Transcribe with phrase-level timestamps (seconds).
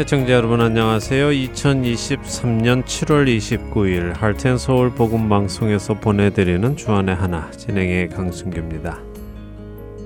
[0.00, 1.30] 애청자 여러분 안녕하세요.
[1.30, 9.00] 2023년 7월 29일 할텐서울 복음방송에서 보내드리는 주안의 하나 진행의 강순규입니다.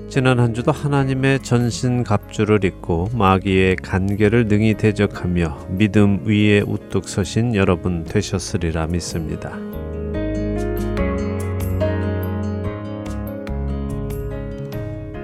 [0.09, 7.53] 지난 한 주도 하나님의 전신 갑주를 입고 마귀의 간계를 능히 대적하며 믿음 위에 우뚝 서신
[7.53, 9.55] 여러분 되셨으리라 믿습니다.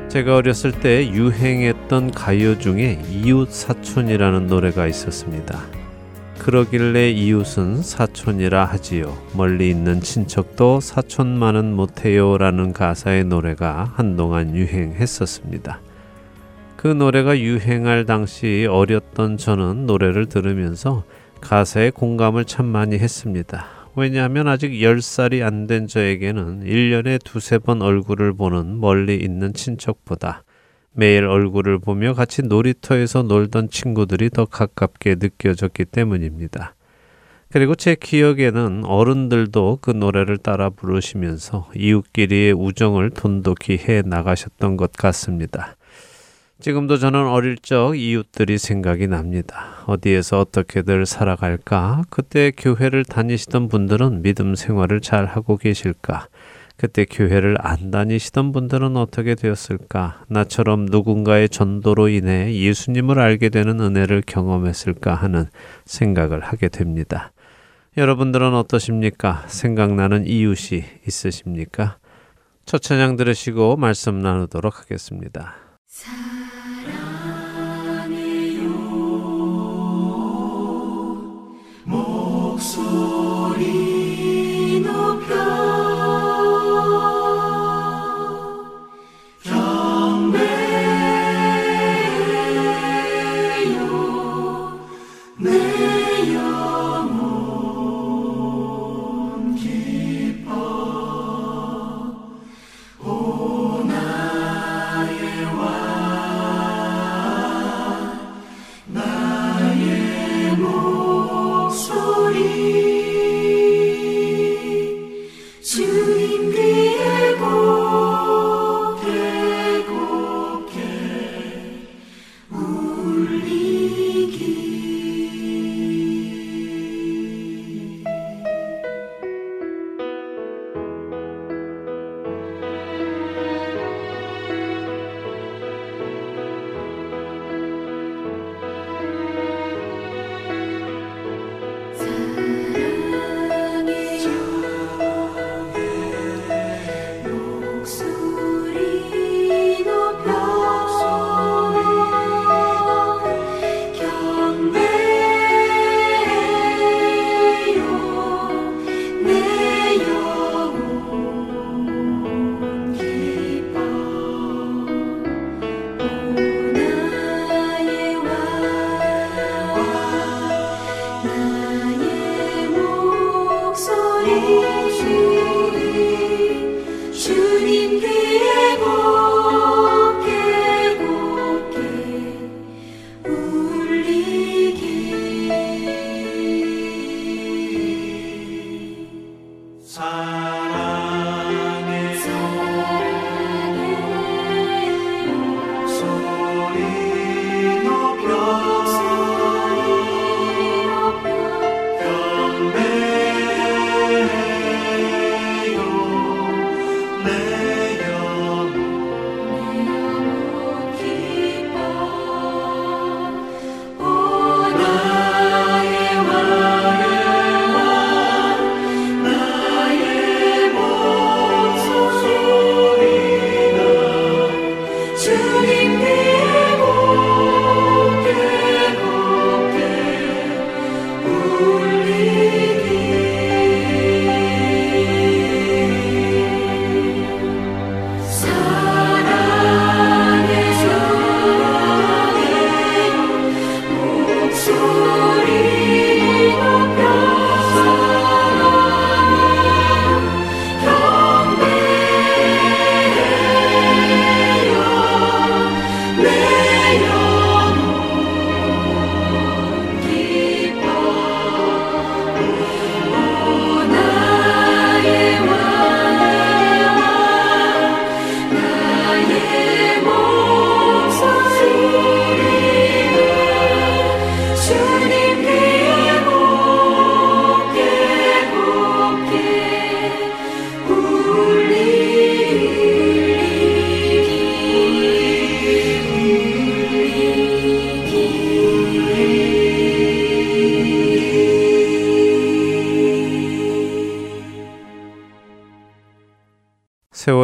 [0.09, 5.61] 제가 어렸을 때 유행했던 가요 중에 이웃 사촌이라는 노래가 있었습니다.
[6.39, 9.15] 그러길래 이웃은 사촌이라 하지요.
[9.35, 15.79] 멀리 있는 친척도 사촌만은 못해요 라는 가사의 노래가 한동안 유행했었습니다.
[16.75, 21.03] 그 노래가 유행할 당시 어렸던 저는 노래를 들으면서
[21.39, 23.78] 가사에 공감을 참 많이 했습니다.
[23.99, 30.43] 왜냐하면 아직 10살이 안 된 저에게는 1년에 두세 번 얼굴을 보는 멀리 있는 친척보다
[30.93, 36.75] 매일 얼굴을 보며 같이 놀이터에서 놀던 친구들이 더 가깝게 느껴졌기 때문입니다.
[37.51, 45.75] 그리고 제 기억에는 어른들도 그 노래를 따라 부르시면서 이웃끼리의 우정을 돈독히 해 나가셨던 것 같습니다.
[46.61, 49.81] 지금도 저는 어릴 적 이웃들이 생각이 납니다.
[49.85, 52.01] 어디에서 어떻게들 살아갈까?
[52.09, 56.27] 그때 교회를 다니시던 분들은 믿음 생활을 잘 하고 계실까?
[56.75, 60.25] 그때 교회를 안 다니시던 분들은 어떻게 되었을까?
[60.27, 65.45] 나처럼 누군가의 전도로 인해 예수님을 알게 되는 은혜를 경험했을까 하는
[65.85, 67.31] 생각을 하게 됩니다.
[67.95, 69.45] 여러분들은 어떠십니까?
[69.47, 71.99] 생각나는 이웃이 있으십니까?
[72.65, 75.55] 첫 찬양 들으시고 말씀 나누도록 하겠습니다.
[82.69, 83.98] soli.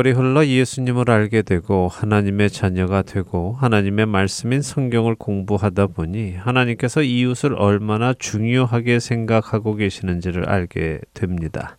[0.06, 7.56] 세월이 흘러 예수님을 알게 되고 하나님의 자녀가 되고 하나님의 말씀인 성경을 공부하다 보니 하나님께서 이웃을
[7.56, 11.78] 얼마나 중요하게 생각하고 계시는지를 알게 됩니다.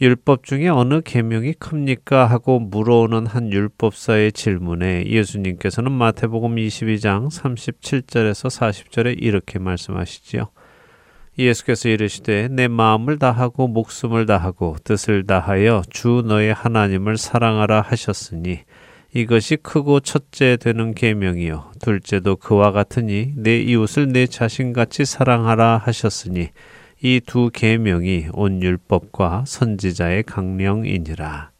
[0.00, 9.22] 율법 중에 어느 계명이 큽니까 하고 물어오는 한 율법사의 질문에 예수님께서는 마태복음 22장 37절에서 40절에
[9.22, 10.48] 이렇게 말씀하시지요.
[11.38, 18.60] 예수께서 이르시되 내 마음을 다하고 목숨을 다하고 뜻을 다하여 주 너의 하나님을 사랑하라 하셨으니
[19.14, 26.50] 이것이 크고 첫째 되는 계명이요 둘째도 그와 같으니 내 이웃을 내 자신같이 사랑하라 하셨으니
[27.02, 31.50] 이 두 계명이 온 율법과 선지자의 강령이니라.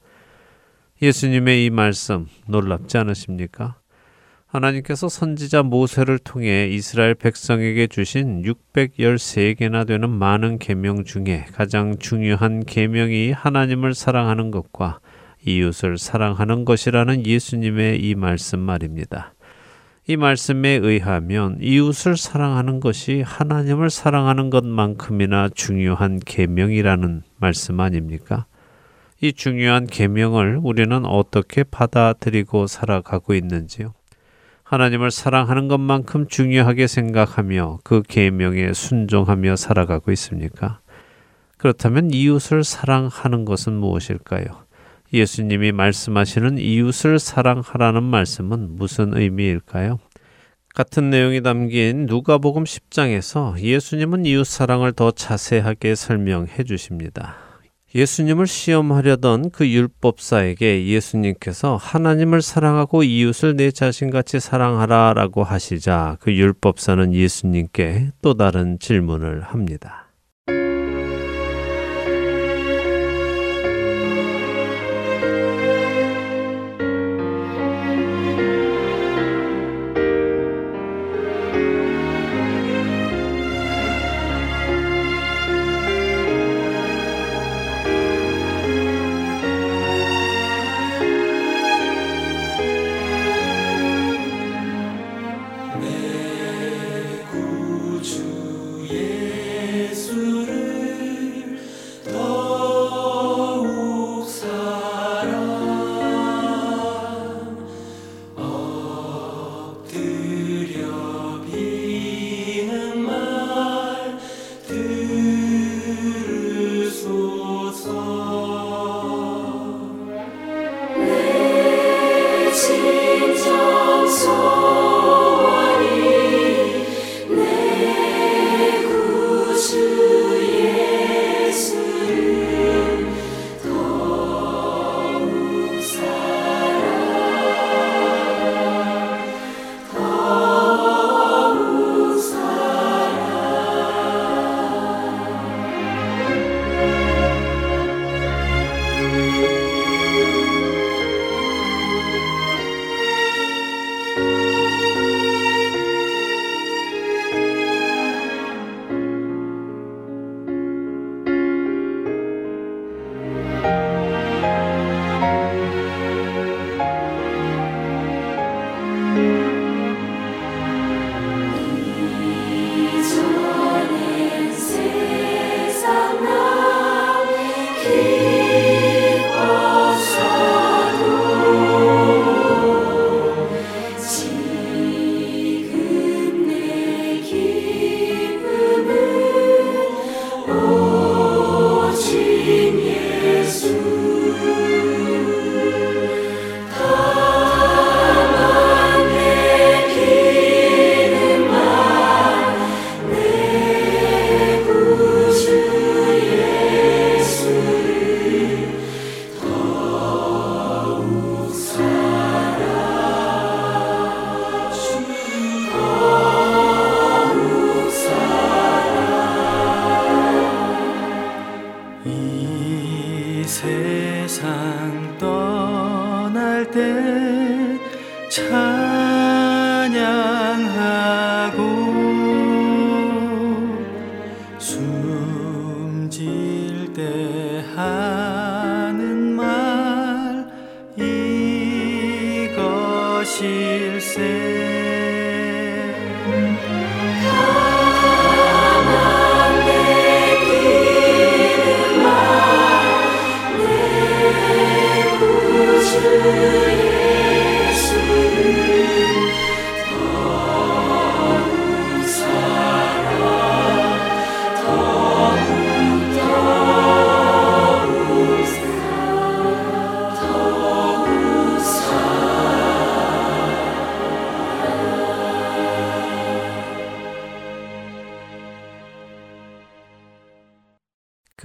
[1.03, 3.77] 예수님의 이 말씀 놀랍지 않으십니까?
[4.57, 13.33] 하나님께서 선지자 모세를 통해 이스라엘 백성에게 주신 613개나 되는 많은 계명 중에 가장 중요한 계명이
[13.33, 15.01] 하나님을 사랑하는 것과
[15.45, 19.35] 이웃을 사랑하는 것이라는 예수님의 이 말씀 말입니다.
[20.09, 28.47] 이 말씀에 의하면 이웃을 사랑하는 것이 하나님을 사랑하는 것만큼이나 중요한 계명이라는 말씀 아닙니까?
[29.21, 33.93] 이 중요한 계명을 우리는 어떻게 받아들이고 살아가고 있는지요?
[34.67, 40.81] 하나님을 사랑하는 것만큼 중요하게 생각하며 그 계명에 순종하며 살아가고 있습니까?
[41.57, 44.45] 그렇다면 이웃을 사랑하는 것은 무엇일까요?
[45.13, 50.01] 예수님이 말씀하시는 이웃을 사랑하라는 말씀은 무슨 의미일까요?
[50.75, 57.46] 같은 내용이 담긴 누가복음 10장에서 예수님은 이웃 사랑을 더 자세하게 설명해 주십니다.
[57.97, 67.15] 예수님을 시험하려던 그 율법사에게 예수님께서 하나님을 사랑하고 이웃을 내 자신같이 사랑하라 라고 하시자 그 율법사는
[67.15, 70.06] 예수님께 또 다른 질문을 합니다.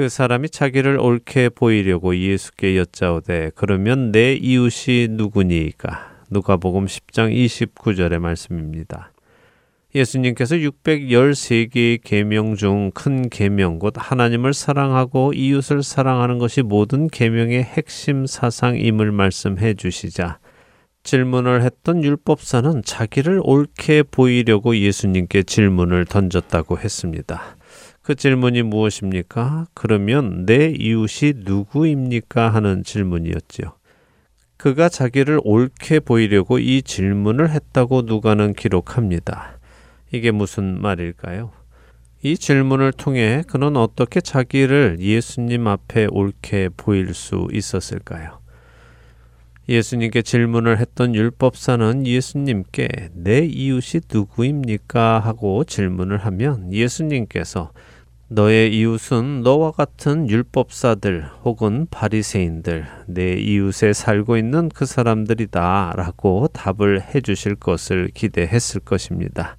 [0.02, 6.14] 그 사람이 자기를 옳게 보이려고 예수께 여짜오되 그러면 내 이웃이 누구니까?
[6.32, 9.12] 누가복음 10장 29절의 말씀입니다.
[9.94, 18.26] 예수님께서 613개의 계명 중 큰 계명 곧 하나님을 사랑하고 이웃을 사랑하는 것이 모든 계명의 핵심
[18.26, 20.40] 사상임을 말씀해 주시자
[21.04, 27.56] 질문을 했던 율법사는 자기를 옳게 보이려고 예수님께 질문을 던졌다고 했습니다.
[28.12, 29.68] 그 질문이 무엇입니까?
[29.74, 32.50] 그러면 내 이웃이 누구입니까?
[32.50, 33.72] 하는 질문이었지요.
[34.58, 39.58] 그가 자기를 옳게 보이려고 이 질문을 했다고 누가는 기록합니다.
[40.12, 41.54] 이게 무슨 말일까요?
[42.22, 48.42] 이 질문을 통해 그는 어떻게 자기를 예수님 앞에 옳게 보일 수 있었을까요?
[49.70, 55.22] 예수님께 질문을 했던 율법사는 예수님께 내 이웃이 누구입니까?
[55.22, 57.72] 하고 질문을 하면 예수님께서
[58.34, 67.20] 너의 이웃은 너와 같은 율법사들 혹은 바리새인들 내 이웃에 살고 있는 그 사람들이다라고 답을 해
[67.20, 69.58] 주실 것을 기대했을 것입니다.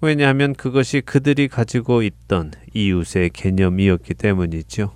[0.00, 4.90] 왜냐하면 그것이 그들이 가지고 있던 이웃의 개념이었기 때문이죠.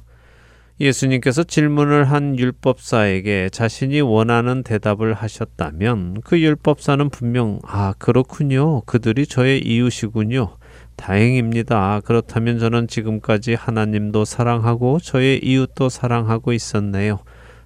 [0.80, 9.60] 예수님께서 질문을 한 율법사에게 자신이 원하는 대답을 하셨다면 그 율법사는 분명 아 그렇군요 그들이 저의
[9.60, 10.56] 이웃이군요
[10.96, 12.00] 다행입니다.
[12.04, 17.20] 그렇다면 저는 지금까지 하나님도 사랑하고 저의 이웃도 사랑하고 있었네요.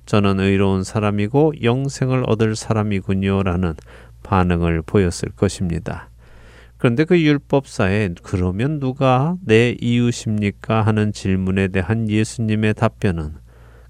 [0.06, 3.42] 저는 의로운 사람이고 영생을 얻을 사람이군요.
[3.42, 3.74] 라는
[4.22, 6.10] 반응을 보였을 것입니다.
[6.78, 10.82] 그런데 그 율법사에 그러면 누가 내 이웃입니까?
[10.82, 13.34] 하는 질문에 대한 예수님의 답변은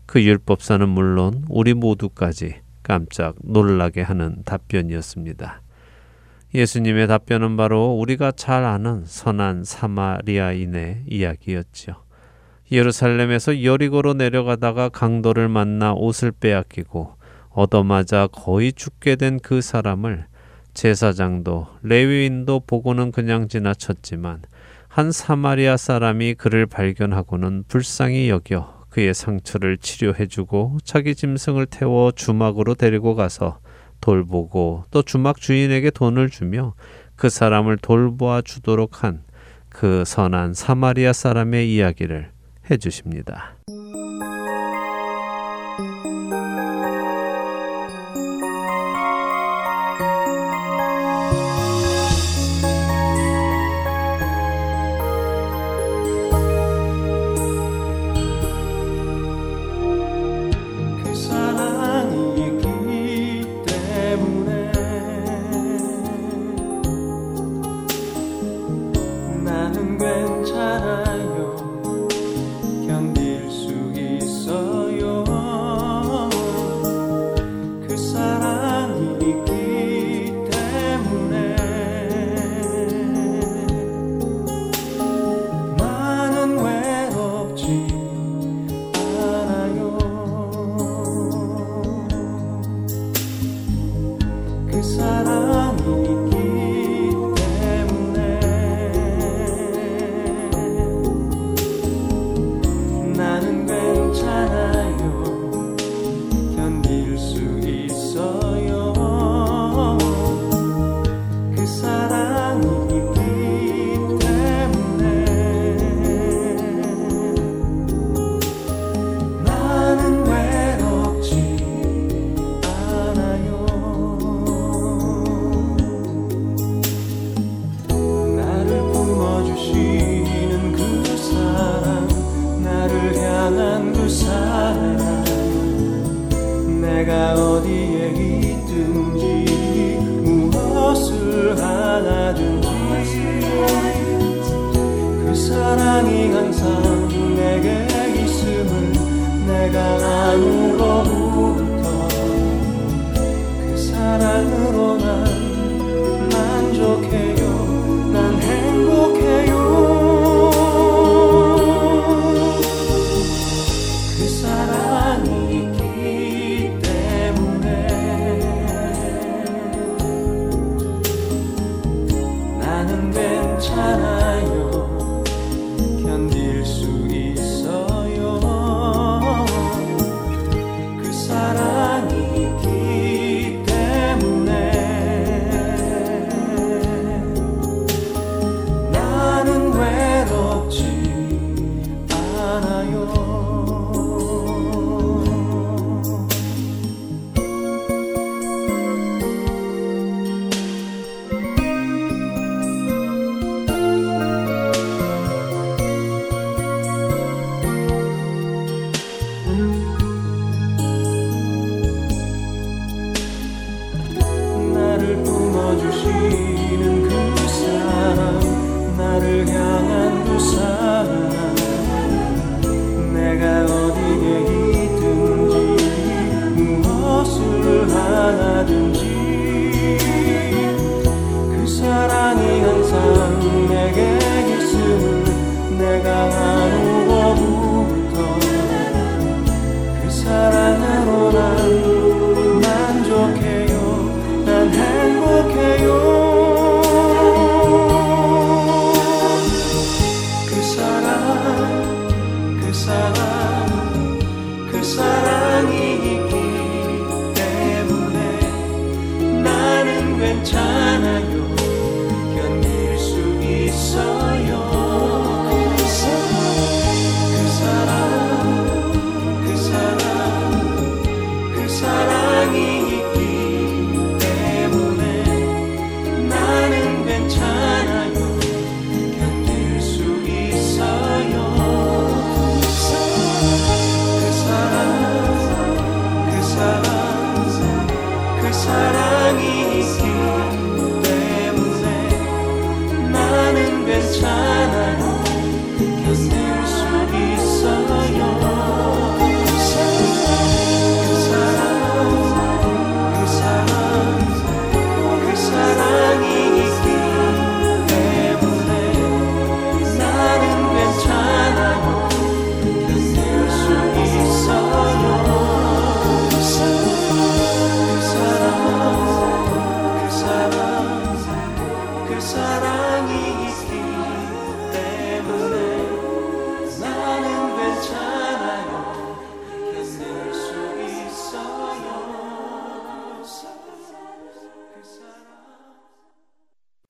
[0.06, 5.62] 그 율법사는 물론 우리 모두까지 깜짝 놀라게 하는 답변이었습니다.
[6.54, 11.94] 예수님의 답변은 바로 우리가 잘 아는 선한 사마리아인의 이야기였지요.
[12.72, 17.14] 예루살렘에서 여리고로 내려가다가 강도를 만나 옷을 빼앗기고
[17.50, 20.26] 얻어맞아 거의 죽게 된 그 사람을
[20.74, 24.42] 제사장도 레위인도 보고는 그냥 지나쳤지만
[24.88, 33.14] 한 사마리아 사람이 그를 발견하고는 불쌍히 여겨 그의 상처를 치료해주고 자기 짐승을 태워 주막으로 데리고
[33.14, 33.58] 가서
[34.06, 36.74] 돌보고 또 주막 주인에게 돈을 주며
[37.16, 39.26] 그 사람을 돌보아 주도록 한
[39.76, 42.30] 그 선한 사마리아 사람의 이야기를
[42.70, 43.56] 해 주십니다.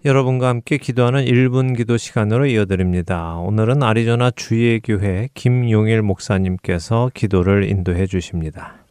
[0.06, 3.38] 여러분과 함께 기도하는 1분 기도 시간으로 이어드립니다.
[3.38, 8.86] 오늘은 아리조나 주의 교회 김용일 목사님께서 기도를 인도해 주십니다.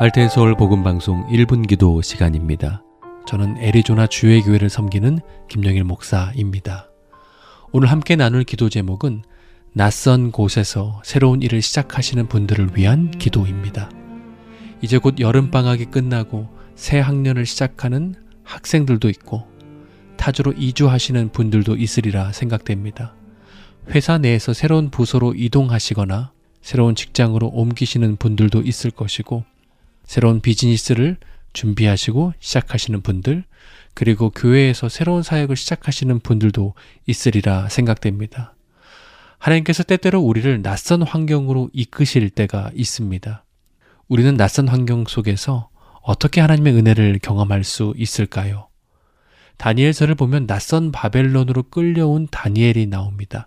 [0.00, 2.82] 할텐서울 복음 방송 1분 기도 시간입니다.
[3.26, 6.90] 저는 애리조나 주의 교회를 섬기는 김용일 목사입니다.
[7.70, 9.22] 오늘 함께 나눌 기도 제목은
[9.72, 13.88] 낯선 곳에서 새로운 일을 시작하시는 분들을 위한 기도입니다.
[14.82, 18.14] 이제 곧 여름방학이 끝나고 새 학년을 시작하는
[18.44, 19.46] 학생들도 있고
[20.16, 23.14] 타주로 이주하시는 분들도 있으리라 생각됩니다.
[23.90, 29.44] 회사 내에서 새로운 부서로 이동하시거나 새로운 직장으로 옮기시는 분들도 있을 것이고
[30.04, 31.16] 새로운 비즈니스를
[31.52, 33.44] 준비하시고 시작하시는 분들
[33.94, 36.74] 그리고 교회에서 새로운 사역을 시작하시는 분들도
[37.06, 38.54] 있으리라 생각됩니다.
[39.38, 43.44] 하나님께서 때때로 우리를 낯선 환경으로 이끄실 때가 있습니다.
[44.10, 45.70] 우리는 낯선 환경 속에서
[46.02, 48.66] 어떻게 하나님의 은혜를 경험할 수 있을까요?
[49.56, 53.46] 다니엘서를 보면 낯선 바벨론으로 끌려온 다니엘이 나옵니다.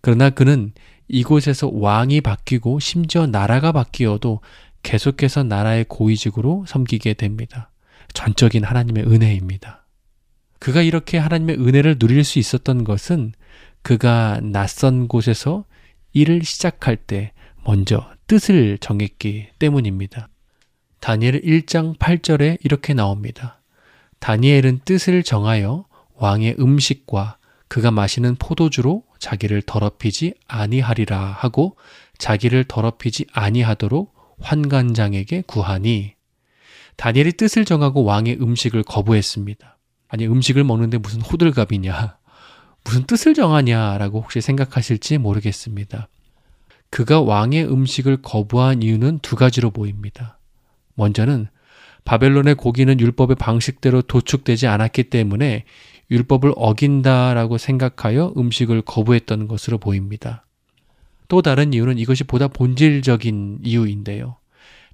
[0.00, 0.72] 그러나 그는
[1.06, 4.40] 이곳에서 왕이 바뀌고 심지어 나라가 바뀌어도
[4.82, 7.70] 계속해서 나라의 고위직으로 섬기게 됩니다.
[8.14, 9.86] 전적인 하나님의 은혜입니다.
[10.60, 13.34] 그가 이렇게 하나님의 은혜를 누릴 수 있었던 것은
[13.82, 15.66] 그가 낯선 곳에서
[16.14, 17.32] 일을 시작할 때
[17.70, 20.28] 먼저 뜻을 정했기 때문입니다.
[20.98, 23.60] 다니엘 1장 8절에 이렇게 나옵니다.
[24.18, 25.84] 다니엘은 뜻을 정하여
[26.16, 31.76] 왕의 음식과 그가 마시는 포도주로 자기를 더럽히지 아니하리라 하고
[32.18, 36.14] 자기를 더럽히지 아니하도록 환관장에게 구하니
[36.96, 39.78] 다니엘이 뜻을 정하고 왕의 음식을 거부했습니다.
[40.08, 42.18] 아니 음식을 먹는데 무슨 호들갑이냐
[42.82, 46.08] 무슨 뜻을 정하냐라고 혹시 생각하실지 모르겠습니다.
[46.90, 50.38] 그가 왕의 음식을 거부한 이유는 두 가지로 보입니다.
[50.94, 51.46] 먼저는
[52.04, 55.64] 바벨론의 고기는 율법의 방식대로 도축되지 않았기 때문에
[56.10, 60.44] 율법을 어긴다라고 생각하여 음식을 거부했던 것으로 보입니다.
[61.28, 64.36] 또 다른 이유는 이것이 보다 본질적인 이유인데요.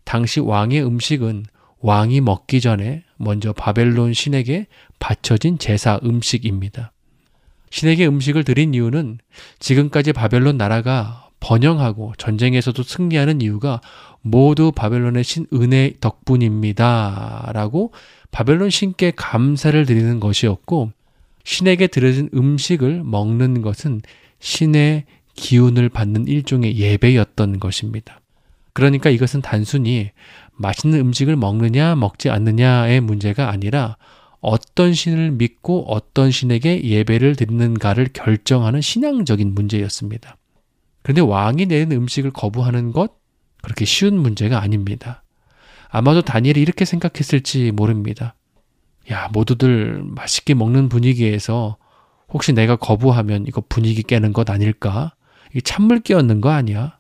[0.05, 1.47] 당시 왕의 음식은
[1.81, 4.67] 왕이 먹기 전에 먼저 바벨론 신에게
[4.99, 6.93] 바쳐진 제사 음식입니다.
[7.71, 9.19] 신에게 음식을 드린 이유는
[9.59, 13.81] 지금까지 바벨론 나라가 번영하고 전쟁에서도 승리하는 이유가
[14.23, 17.51] 모두 바벨론의 신 은혜 덕분입니다.
[17.53, 17.93] 라고
[18.31, 20.93] 바벨론 신께 감사를 드리는 것이었고
[21.45, 24.01] 신에게 드려진 음식을 먹는 것은
[24.41, 28.21] 신의 기운을 받는 일종의 예배였던 것입니다.
[28.73, 30.11] 그러니까 이것은 단순히
[30.53, 33.97] 맛있는 음식을 먹느냐 먹지 않느냐의 문제가 아니라
[34.41, 40.37] 어떤 신을 믿고 어떤 신에게 예배를 드리는가를 결정하는 신앙적인 문제였습니다.
[41.07, 43.13] 그런데 왕이 내는 음식을 거부하는 것
[43.63, 45.23] 그렇게 쉬운 문제가 아닙니다.
[45.89, 48.35] 아마도 다니엘이 이렇게 생각했을지 모릅니다.
[49.13, 51.77] 야, 모두들 맛있게 먹는 분위기에서
[52.29, 55.15] 혹시 내가 거부하면 이거 분위기 깨는 것 아닐까?
[55.53, 56.99] 이게 찬물 끼얹는 거 아니야?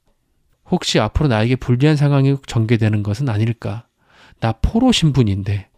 [0.71, 3.88] 혹시 앞으로 나에게 불리한 상황이 전개되는 것은 아닐까?
[4.38, 5.69] 나 포로 신분인데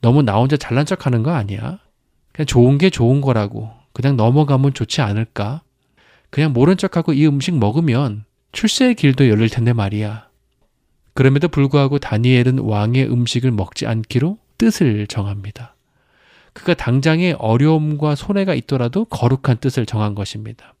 [0.00, 1.80] 너무 나 혼자 잘난 척 하는 거 아니야?
[2.32, 3.72] 그냥 좋은 게 좋은 거라고.
[3.92, 5.62] 그냥 넘어가면 좋지 않을까?
[6.32, 10.28] 그냥 모른 척하고 이 음식 먹으면 출세의 길도 열릴 텐데 말이야.
[11.12, 15.76] 그럼에도 불구하고 다니엘은 왕의 음식을 먹지 않기로 뜻을 정합니다.
[16.54, 20.72] 그가 당장의 어려움과 손해가 있더라도 거룩한 뜻을 정한 것입니다.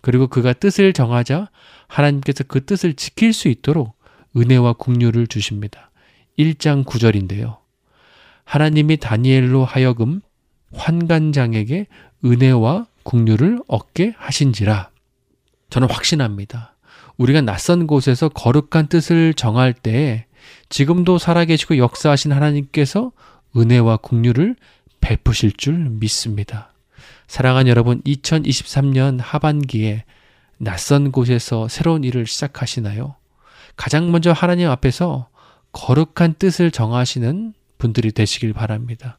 [0.00, 1.50] 그리고 그가 뜻을 정하자
[1.86, 3.98] 하나님께서 그 뜻을 지킬 수 있도록
[4.34, 5.90] 은혜와 국류를 주십니다.
[6.38, 7.58] 1장 9절인데요.
[8.44, 10.22] 하나님이 다니엘로 하여금
[10.72, 11.88] 환관장에게
[12.24, 14.93] 은혜와 국류를 얻게 하신지라.
[15.74, 16.76] 저는 확신합니다.
[17.16, 20.26] 우리가 낯선 곳에서 거룩한 뜻을 정할 때
[20.68, 23.10] 지금도 살아계시고 역사하신 하나님께서
[23.56, 24.54] 은혜와 국류를
[25.00, 26.72] 베푸실 줄 믿습니다.
[27.26, 30.04] 사랑하는 여러분, 2023년 하반기에
[30.58, 33.16] 낯선 곳에서 새로운 일을 시작하시나요?
[33.74, 35.28] 가장 먼저 하나님 앞에서
[35.72, 39.18] 거룩한 뜻을 정하시는 분들이 되시길 바랍니다.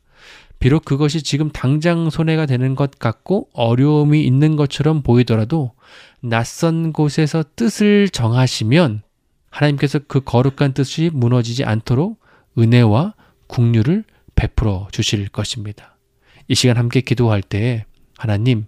[0.65, 5.73] 비록 그것이 지금 당장 손해가 되는 것 같고 어려움이 있는 것처럼 보이더라도
[6.21, 9.03] 낯선 곳에서 뜻을 정하시면
[9.51, 12.19] 하나님께서 그 거룩한 뜻이 무너지지 않도록
[12.57, 13.13] 은혜와
[13.45, 15.99] 국류를 베풀어 주실 것입니다.
[16.47, 17.85] 이 시간 함께 기도할 때
[18.17, 18.65] 하나님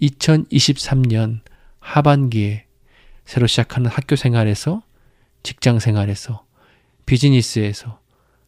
[0.00, 1.40] 2023년
[1.80, 2.66] 하반기에
[3.24, 4.84] 새로 시작하는 학교 생활에서
[5.42, 6.44] 직장 생활에서
[7.06, 7.98] 비즈니스에서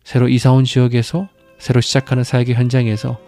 [0.04, 3.18] 새로 이사 온 지역에서 새로 시작하는 사역의 현장에서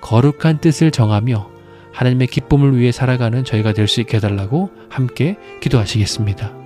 [0.00, 1.50] 거룩한 뜻을 정하며
[1.92, 6.65] 하나님의 기쁨을 위해 살아가는 저희가 될 수 있게 해달라고 함께 기도하시겠습니다.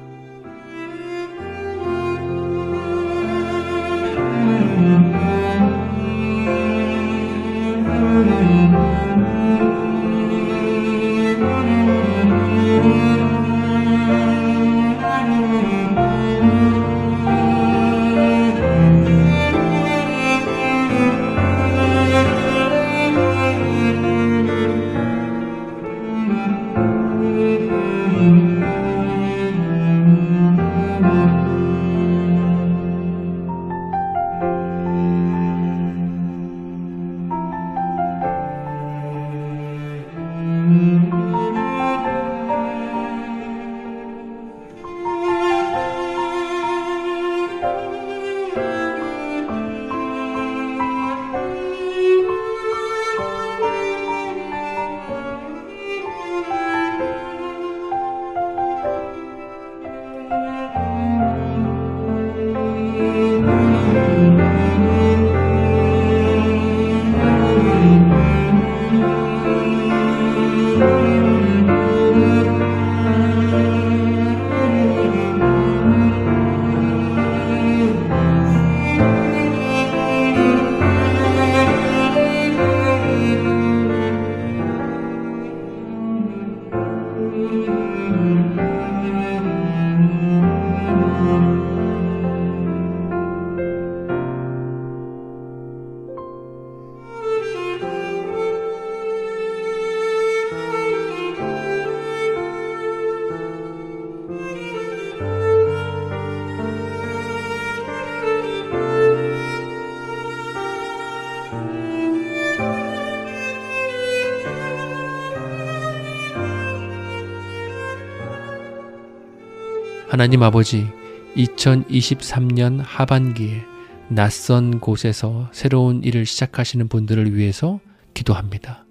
[120.21, 120.87] 하나님 아버지,
[121.35, 123.63] 2023년 하반기에
[124.09, 127.81] 낯선 곳에서 새로운 일을 시작하시는 분들을 위해서
[128.13, 128.85] 기도합니다.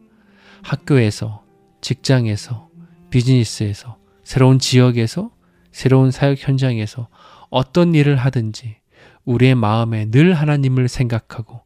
[0.63, 1.43] 학교에서,
[1.81, 2.69] 직장에서,
[3.11, 5.29] 비즈니스에서, 새로운 지역에서,
[5.71, 7.09] 새로운 사역 현장에서
[7.51, 8.77] 어떤 일을 하든지
[9.25, 11.61] 우리의 마음에 늘 하나님을 생각하고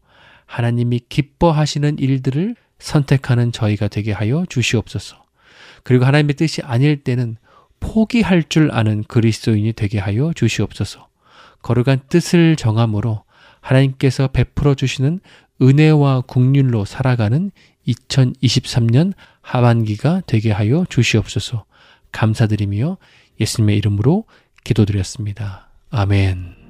[0.45, 5.23] 하나님이 기뻐하시는 일들을 선택하는 저희가 되게 하여 주시옵소서.
[5.84, 7.38] 그리고 하나님의 뜻이 아닐 때는
[7.84, 11.10] 포기할 줄 아는 그리스도인이 되게 하여 주시옵소서.
[11.62, 13.24] 거룩한 뜻을 정함으로
[13.60, 15.19] 하나님께서 베풀어 주시는
[15.62, 17.52] 은혜와 국률로 살아가는
[17.88, 21.65] 2023년 하반기가 되게 하여 주시옵소서.
[22.12, 22.98] 감사드리며
[23.39, 24.26] 예수님의 이름으로
[24.63, 25.69] 기도드렸습니다.
[25.89, 26.62] 아멘.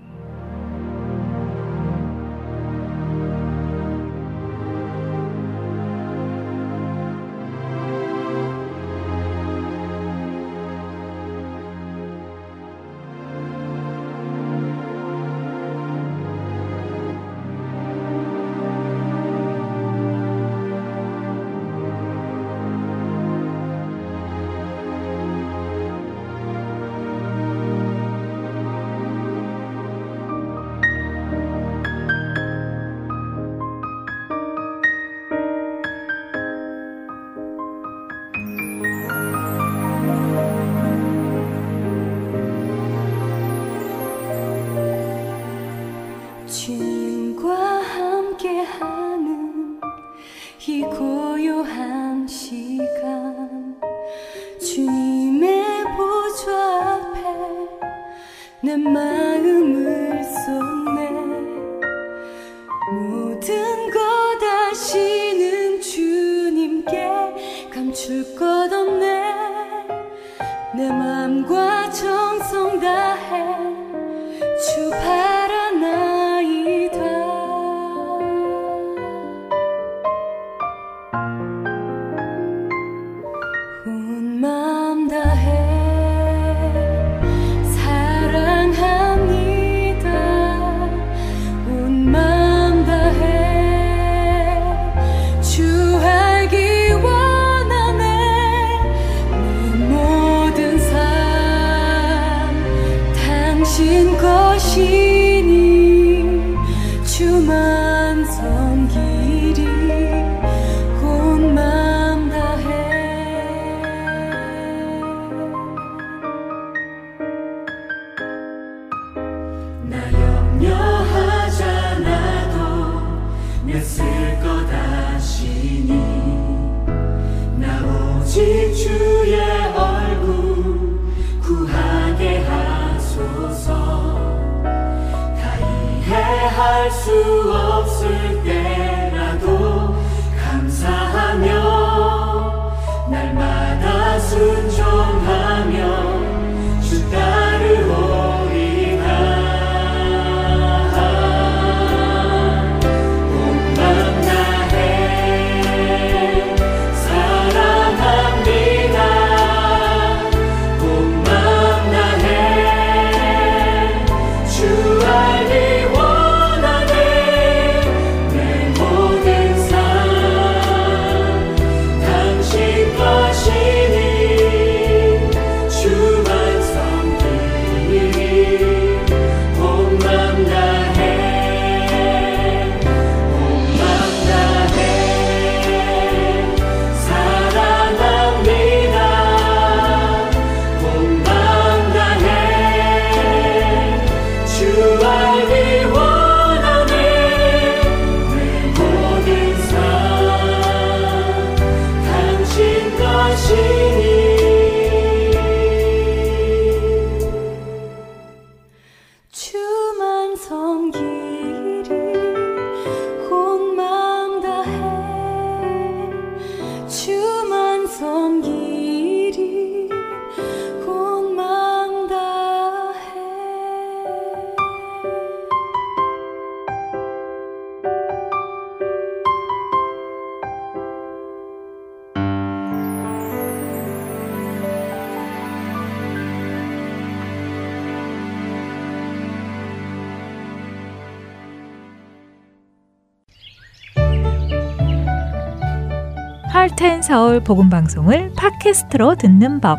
[247.04, 249.78] 서울 복음 방송을 팟캐스트로 듣는 법.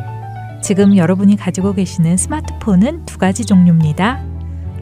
[0.62, 4.22] 지금 여러분이 가지고 계시는 스마트폰은 두 가지 종류입니다.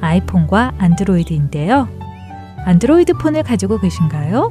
[0.00, 1.86] 아이폰과 안드로이드인데요.
[2.64, 4.50] 안드로이드 폰을 가지고 계신가요?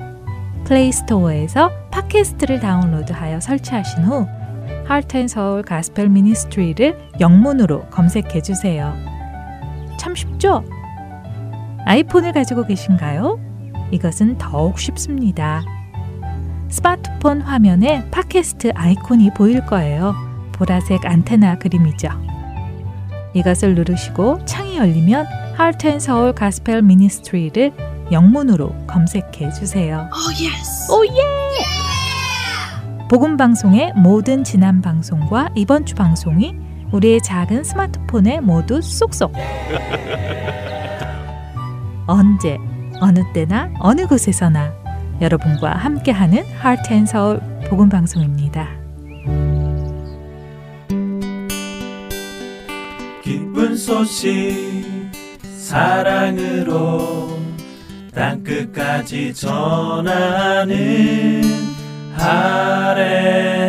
[0.63, 4.25] 플레이스토어에서 팟캐스트를 다운로드하여 설치하신 후
[4.85, 8.93] Heart and Soul Gospel Ministry를 영문으로 검색해 주세요.
[9.99, 10.63] 참 쉽죠?
[11.85, 13.37] 아이폰을 가지고 계신가요?
[13.91, 15.61] 이것은 더욱 쉽습니다.
[16.71, 20.15] 스마트폰 화면에 팟캐스트 아이콘이 보일 거예요.
[20.53, 22.09] 보라색 안테나 그림이죠.
[23.33, 27.73] 이것을 누르시고 창이 열리면 Heart and Soul Gospel Ministry를
[28.11, 30.09] 영문으로 검색해 주세요.
[30.13, 30.89] Oh yes.
[30.91, 31.11] Oh yeah!
[33.09, 36.55] 복음 방송의 모든 지난 방송과 이번 주 방송이
[36.93, 39.33] 우리의 작은 스마트폰에 모두 쏙쏙.
[42.07, 42.57] 언제
[43.01, 44.80] 어느 때나 어느 곳에서나
[45.21, 48.67] 여러분과 함께하는 Heart and Soul 복음 방송입니다.
[53.23, 55.11] 기쁜 소식
[55.55, 57.39] 사랑으로
[58.13, 60.71] 땅 끝까지 전하는
[62.17, 63.61] 아랜소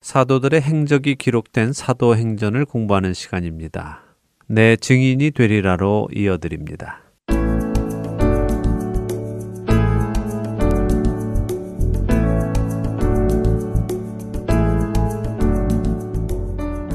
[0.00, 4.07] 사도들의 행적이 기록된 사도행전을 공부하는 시간입니다.
[4.50, 7.07] 내 증인이 되리라로 이어드립니다.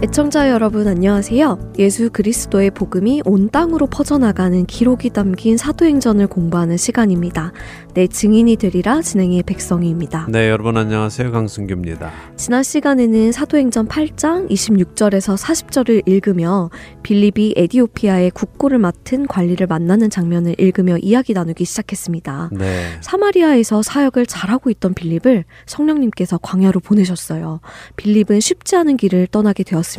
[0.04, 1.76] 애청자 여러분 안녕하세요.
[1.80, 7.54] 예수 그리스도의 복음이 온 땅으로 퍼져나가는 기록이 담긴 사도행전을 공부하는 시간입니다.
[7.94, 10.28] 내 증인이 되리라 진행의 백성희입니다.
[10.30, 11.32] 네, 여러분 안녕하세요.
[11.32, 12.12] 강승규입니다.
[12.36, 16.70] 지난 시간에는 사도행전 8장 26절에서 40절을 읽으며
[17.04, 22.50] 빌립이 에디오피아의 국고를 맡은 관리를 만나는 장면을 읽으며 이야기 나누기 시작했습니다.
[22.52, 22.88] 네.
[23.00, 27.62] 사마리아에서 사역을 잘하고 있던 빌립을 성령님께서 광야로 보내셨어요.
[27.96, 29.93] 빌립은 쉽지 않은 길을 떠나게 되었습니다.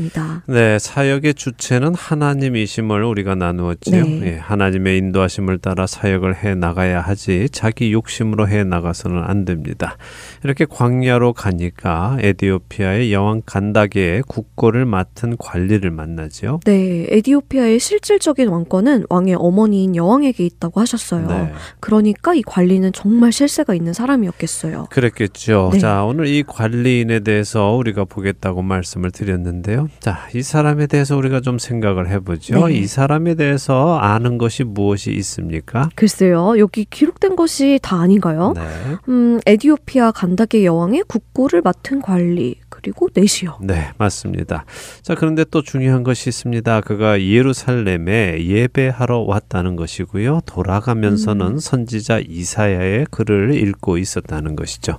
[0.47, 4.05] 네, 사역의 주체는 하나님이심을 우리가 나누었지요.
[4.05, 4.21] 네.
[4.25, 9.97] 예, 하나님의 인도하심을 따라 사역을 해 나가야 하지 자기 욕심으로 해 나가서는 안 됩니다.
[10.43, 16.61] 이렇게 광야로 가니까 에디오피아의 여왕 간다게의 국고를 맡은 관리를 만나지요.
[16.65, 21.27] 네, 에디오피아의 실질적인 왕권은 왕의 어머니인 여왕에게 있다고 하셨어요.
[21.27, 21.53] 네.
[21.81, 24.87] 그러니까 이 관리는 정말 실세가 있는 사람이었겠어요.
[24.91, 25.71] 그랬겠죠.
[25.73, 25.79] 네.
[25.79, 29.84] 자, 오늘 이 관리인에 대해서 우리가 보겠다고 말씀을 드렸는데요.
[30.01, 32.69] 자, 이 사람에 대해서 우리가 좀 생각을 해보죠.
[32.69, 32.75] 네.
[32.75, 35.89] 이 사람에 대해서 아는 것이 무엇이 있습니까?
[35.95, 38.53] 글쎄요, 여기 기록된 것이 다 아닌가요?
[38.57, 38.63] 네.
[39.09, 43.59] 음, 에디오피아 간다게 여왕의 국고를 맡은 관리, 그리고 넷이요.
[43.63, 44.65] 네, 맞습니다.
[45.03, 46.81] 자, 그런데 또 중요한 것이 있습니다.
[46.83, 50.41] 그가 예루살렘에 예배하러 왔다는 것이고요.
[50.47, 51.59] 돌아가면서는 음.
[51.59, 54.99] 선지자 이사야의 글을 읽고 있었다는 것이죠.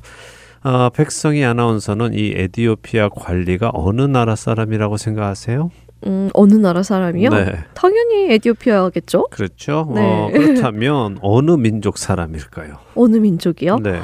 [0.66, 5.70] 어, 백성이 아나운서는 이 에디오피아 관리가 어느 나라 사람이라고 생각하세요?
[6.08, 7.30] 음, 어느 나라 사람이요?
[7.30, 9.28] 네, 당연히 에디오피아겠죠?
[9.30, 9.92] 그렇죠.
[9.94, 10.02] 네.
[10.02, 12.78] 어, 그렇다면 어느 민족 사람일까요?
[12.96, 13.78] 어느 민족이요?
[13.78, 14.00] 네,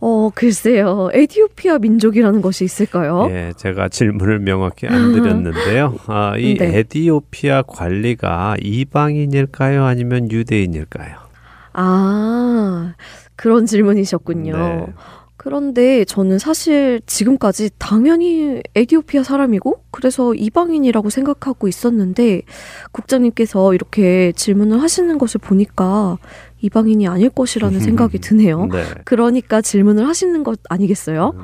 [0.00, 1.10] 어, 글쎄요.
[1.12, 3.28] 에디오피아 민족이라는 것이 있을까요?
[3.30, 5.94] 예, 제가 질문을 명확히 안 드렸는데요.
[6.08, 6.78] 아, 이 네.
[6.78, 11.18] 에디오피아 관리가 이방인일까요, 아니면 유대인일까요?
[11.74, 12.94] 아,
[13.36, 14.56] 그런 질문이셨군요.
[14.56, 14.86] 네.
[15.44, 22.40] 그런데 저는 사실 지금까지 당연히 에디오피아 사람이고 그래서 이방인이라고 생각하고 있었는데
[22.92, 26.16] 국장님께서 이렇게 질문을 하시는 것을 보니까
[26.62, 28.68] 이방인이 아닐 것이라는 생각이 드네요.
[28.72, 28.84] 네.
[29.04, 31.34] 그러니까 질문을 하시는 것 아니겠어요?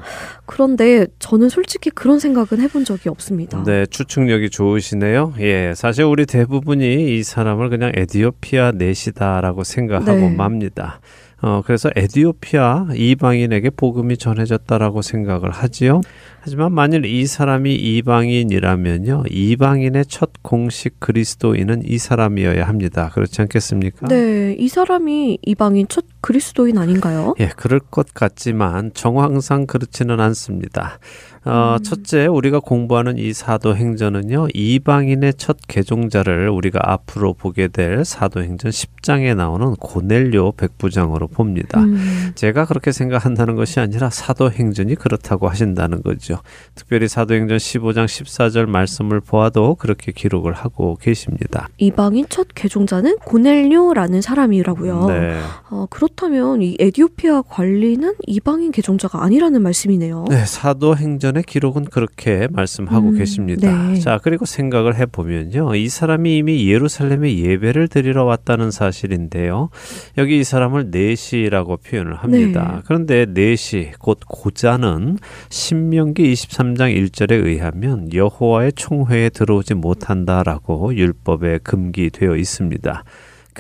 [0.47, 3.63] 그런데 저는 솔직히 그런 생각은 해본 적이 없습니다.
[3.65, 5.35] 네, 추측력이 좋으시네요.
[5.41, 10.31] 예, 사실 우리 대부분이 이 사람을 그냥 에디오피아 넷이다라고 생각하고 네.
[10.31, 11.01] 맙니다.
[11.43, 16.03] 어, 그래서 에디오피아 이방인에게 복음이 전해졌다라고 생각을 하지요.
[16.43, 23.11] 하지만 만일 이 사람이 이방인이라면요, 이방인의 첫 공식 그리스도인은 이 사람이어야 합니다.
[23.13, 24.09] 그렇지 않겠습니까?
[24.09, 27.35] 네, 이 사람이 이방인 첫 그리스도인 아닌가요?
[27.41, 30.99] 예, 그럴 것 같지만 정황상 그렇지는 않습니다.
[31.45, 31.83] 어, 음.
[31.83, 39.75] 첫째, 우리가 공부하는 이 사도행전은요, 이방인의 첫 개종자를 우리가 앞으로 보게 될 사도행전 10장에 나오는
[39.77, 41.81] 고넬료 백부장으로 봅니다.
[41.81, 46.41] 음, 제가 그렇게 생각한다는 것이 아니라 사도행전이 그렇다고 하신다는 거죠.
[46.75, 51.69] 특별히 사도행전 15장 14절 말씀을 보아도 그렇게 기록을 하고 계십니다.
[51.79, 55.07] 이방인 첫 개종자는 고넬료라는 사람이라고요.
[55.07, 55.39] 네.
[55.71, 60.27] 어, 그렇다면 이 에디오피아 관리는 이방인 개종자가 아니라는 말씀이네요.
[60.29, 63.89] 네, 사도행전 전의 기록은 그렇게 말씀하고 음, 계십니다.
[63.89, 64.01] 네.
[64.01, 65.75] 자, 그리고 생각을 해보면요.
[65.77, 69.71] 이 사람이 이미 예루살렘에 예배를 드리러 왔다는 사실인데요.
[70.19, 72.73] 여기 이 사람을 내시라고 표현을 합니다.
[72.77, 72.83] 네.
[72.85, 75.19] 그런데 내시, 곧 고자는
[75.49, 83.05] 신명기 23장 1절에 의하면 여호와의 총회에 들어오지 못한다라고 율법에 금기되어 있습니다.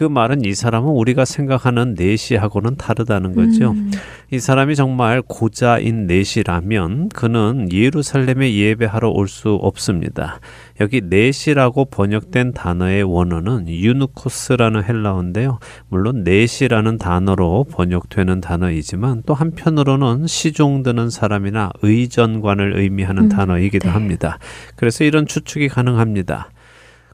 [0.00, 3.72] 그 말은 이 사람은 우리가 생각하는 내시하고는 다르다는 거죠.
[3.72, 3.90] 음,
[4.30, 10.40] 이 사람이 정말 고자인 넷이라면 그는 예루살렘에 예배하러 올 수 없습니다.
[10.80, 15.58] 여기 넷이라고 번역된 단어의 원어는 유누코스라는 헬라어인데요.
[15.90, 23.92] 물론 넷이라는 단어로 번역되는 단어이지만 또 한편으로는 시종드는 사람이나 의전관을 의미하는 음, 단어이기도 네.
[23.92, 24.38] 합니다.
[24.76, 26.48] 그래서 이런 추측이 가능합니다.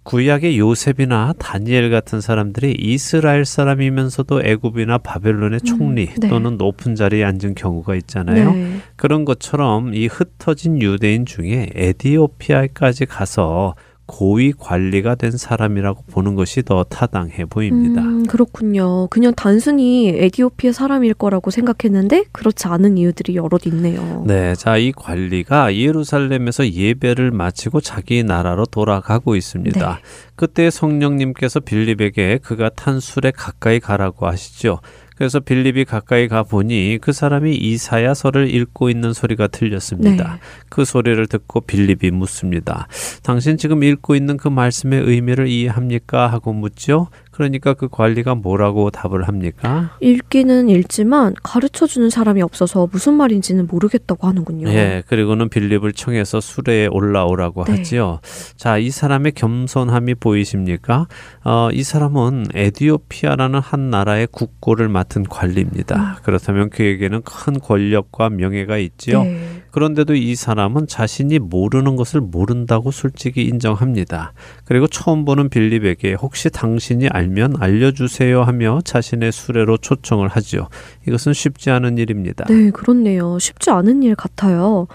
[0.06, 6.28] 구약의 요셉이나 다니엘 같은 사람들이 이스라엘 사람이면서도 애굽이나 바벨론의 총리 네.
[6.28, 8.52] 또는 높은 자리에 앉은 경우가 있잖아요.
[8.52, 8.80] 네.
[8.94, 13.74] 그런 것처럼 이 흩어진 유대인 중에 에디오피아까지 가서
[14.06, 18.02] 고위 관리가 된 사람이라고 보는 것이 더 타당해 보입니다.
[18.02, 19.08] 음, 그렇군요.
[19.08, 24.24] 그냥 단순히 에디오피아 사람일 거라고 생각했는데 그렇지 않은 이유들이 여럿 있네요.
[24.26, 29.94] 네, 자, 이 관리가 예루살렘에서 예배를 마치고 자기 나라로 돌아가고 있습니다.
[29.94, 30.02] 네.
[30.36, 34.78] 그때 성령님께서 빌립에게 그가 탄 술에 가까이 가라고 하시죠.
[35.16, 40.34] 그래서 빌립이 가까이 가 보니 그 사람이 이사야서를 읽고 있는 소리가 들렸습니다.
[40.34, 40.40] 네.
[40.68, 42.86] 그 소리를 듣고 빌립이 묻습니다.
[43.22, 46.26] 당신 지금 읽고 있는 그 말씀의 의미를 이해합니까?
[46.26, 47.08] 하고 묻죠.
[47.36, 49.94] 그러니까 그 관리가 뭐라고 답을 합니까?
[50.00, 54.70] 읽기는 읽지만 가르쳐 주는 사람이 없어서 무슨 말인지는 모르겠다고 하는군요.
[54.70, 57.72] 예, 그리고는 빌립을 청해서 수레에 올라오라고 네.
[57.72, 58.20] 하지요.
[58.56, 61.08] 자, 이 사람의 겸손함이 보이십니까?
[61.44, 66.20] 어, 이 사람은 에디오피아라는 한 나라의 국고를 맡은 관리입니다.
[66.22, 69.20] 그렇다면 그에게는 큰 권력과 명예가 있지요.
[69.20, 69.24] 음.
[69.24, 69.62] 네.
[69.76, 74.32] 그런데도 이 사람은 자신이 모르는 것을 모른다고 솔직히 인정합니다.
[74.64, 80.68] 그리고 처음 보는 빌립에게 혹시 당신이 알면 알려주세요 하며 자신의 수레로 초청을 하지요.
[81.06, 82.44] 이것은 쉽지 않은 일입니다.
[82.48, 83.38] 네, 그렇네요.
[83.38, 84.86] 쉽지 않은 일 같아요.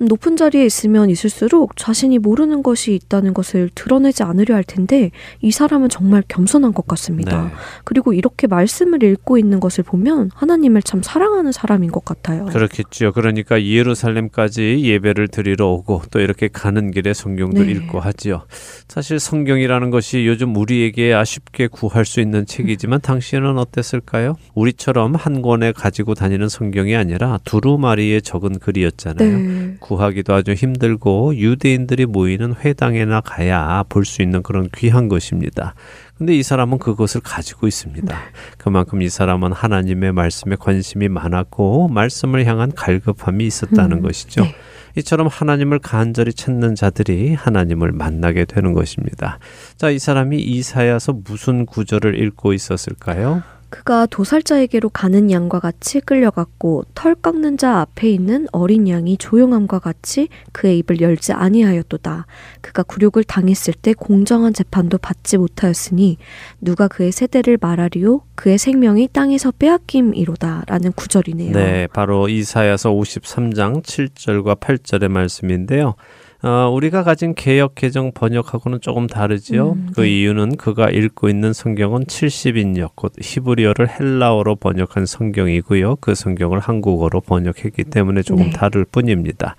[0.00, 5.50] 음, 높은 자리에 있으면 있을수록 자신이 모르는 것이 있다는 것을 드러내지 않으려 할 텐데 이
[5.50, 7.44] 사람은 정말 겸손한 것 같습니다.
[7.44, 7.50] 네.
[7.84, 12.46] 그리고 이렇게 말씀을 읽고 있는 것을 보면 하나님을 참 사랑하는 사람인 것 같아요.
[12.46, 13.12] 그렇겠죠.
[13.12, 17.72] 그러니까 예루살렘까지 예배를 드리러 오고 또 이렇게 가는 길에 성경도 네.
[17.72, 18.42] 읽고 하지요.
[18.88, 24.36] 사실 성경이라는 것이 요즘 우리에게 아쉽게 구할 수 있는 책이지만 당시에는 어땠을까요?
[24.54, 29.38] 우리처럼 한 권에 가지고 다니는 성경이 아니라 두루마리에 적은 글이었잖아요.
[29.38, 29.76] 네.
[29.86, 35.74] 구하기도 아주 힘들고 유대인들이 모이는 회당에나 가야 볼 수 있는 그런 귀한 것입니다.
[36.18, 38.16] 근데 이 사람은 그것을 가지고 있습니다.
[38.56, 44.42] 그만큼 이 사람은 하나님의 말씀에 관심이 많았고 말씀을 향한 갈급함이 있었다는 음, 것이죠.
[44.42, 44.54] 네.
[44.96, 49.38] 이처럼 하나님을 간절히 찾는 자들이 하나님을 만나게 되는 것입니다.
[49.76, 53.42] 자, 이 사람이 이사야서 무슨 구절을 읽고 있었을까요?
[53.76, 60.28] 그가 도살자에게로 가는 양과 같이 끌려갔고 털 깎는 자 앞에 있는 어린 양이 조용함과 같이
[60.52, 62.26] 그의 입을 열지 아니하였도다.
[62.62, 66.16] 그가 굴욕을 당했을 때 공정한 재판도 받지 못하였으니
[66.60, 71.52] 누가 그의 세대를 말하리요 그의 생명이 땅에서 빼앗김이로다라는 구절이네요.
[71.52, 75.96] 네, 바로 이사야서 53장 7절과 8절의 말씀인데요.
[76.42, 79.72] 어, 우리가 가진 개역 개정 번역하고는 조금 다르지요.
[79.72, 80.08] 음, 그 네.
[80.08, 85.96] 이유는 그가 읽고 있는 성경은 70인역 곧 히브리어를 헬라어로 번역한 성경이고요.
[85.96, 88.50] 그 성경을 한국어로 번역했기 때문에 조금 네.
[88.50, 89.56] 다를 뿐입니다.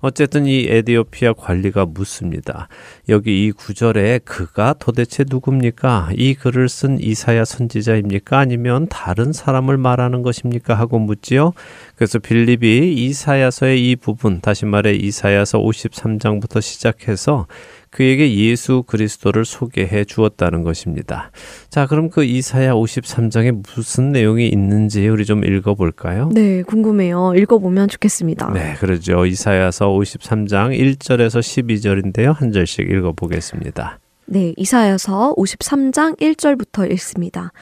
[0.00, 2.68] 어쨌든 이 에디오피아 관리가 묻습니다.
[3.08, 6.10] 여기 이 구절에 그가 도대체 누굽니까?
[6.14, 8.38] 이 글을 쓴 이사야 선지자입니까?
[8.38, 10.74] 아니면 다른 사람을 말하는 것입니까?
[10.74, 11.52] 하고 묻지요.
[11.96, 17.46] 그래서 빌립이 이사야서의 이 부분, 다시 말해 이사야서 53장부터 시작해서
[17.90, 21.30] 그에게 예수 그리스도를 소개해 주었다는 것입니다.
[21.70, 26.30] 자, 그럼 그 이사야 53장에 무슨 내용이 있는지 우리 좀 읽어 볼까요?
[26.32, 27.34] 네, 궁금해요.
[27.36, 28.52] 읽어 보면 좋겠습니다.
[28.52, 29.26] 네, 그러죠.
[29.26, 32.34] 이사야서 53장 1절에서 12절인데요.
[32.34, 33.98] 한 절씩 읽어 보겠습니다.
[34.26, 37.52] 네, 이사야서 53장 1절부터 읽습니다.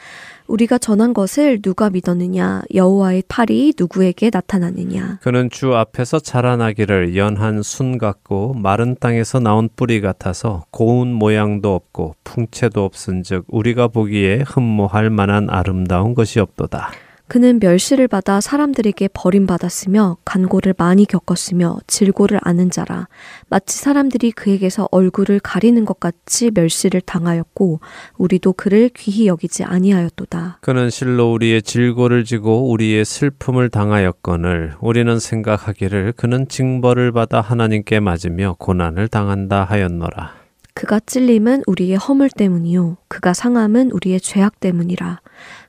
[0.47, 2.63] 우리가 전한 것을 누가 믿었느냐?
[2.73, 5.19] 여호와의 팔이 누구에게 나타났느냐?
[5.21, 12.15] 그는 주 앞에서 자라나기를 연한 순 같고 마른 땅에서 나온 뿌리 같아서 고운 모양도 없고
[12.23, 16.91] 풍채도 없은즉 우리가 보기에 흠모할 만한 아름다운 것이 없도다.
[17.27, 23.07] 그는 멸시를 받아 사람들에게 버림받았으며 간고를 많이 겪었으며 질고를 아는 자라
[23.49, 27.81] 마치 사람들이 그에게서 얼굴을 가리는 것 같이 멸시를 당하였고
[28.17, 30.59] 우리도 그를 귀히 여기지 아니하였도다.
[30.61, 38.55] 그는 실로 우리의 질고를 지고 우리의 슬픔을 당하였거늘 우리는 생각하기를 그는 징벌을 받아 하나님께 맞으며
[38.57, 40.47] 고난을 당한다 하였노라.
[40.77, 45.21] 그가 찔림은 우리의 허물 때문이요 그가 상함은 우리의 죄악 때문이라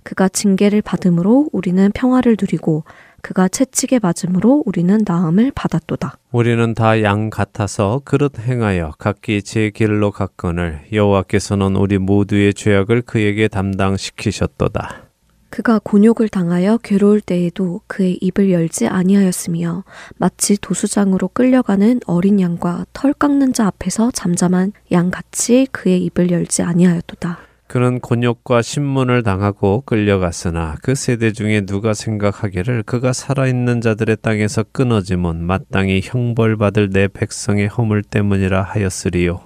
[0.08, 2.84] 그가 징계를 받음으로 우리는 평화를 누리고
[3.20, 6.16] 그가 채찍에 맞음으로 우리는 나음을 받았도다.
[6.32, 13.48] 우리는 다 양 같아서 그릇 행하여 각기 제 길로 갔거늘 여호와께서는 우리 모두의 죄악을 그에게
[13.48, 15.08] 담당시키셨도다.
[15.50, 19.84] 그가 곤욕을 당하여 괴로울 때에도 그의 입을 열지 아니하였으며
[20.16, 27.47] 마치 도수장으로 끌려가는 어린 양과 털 깎는 자 앞에서 잠잠한 양같이 그의 입을 열지 아니하였도다.
[27.68, 35.44] 그는 곤욕과 신문을 당하고 끌려갔으나 그 세대 중에 누가 생각하기를 그가 살아있는 자들의 땅에서 끊어짐은
[35.44, 39.42] 마땅히 형벌받을 내 백성의 허물 때문이라 하였으리요.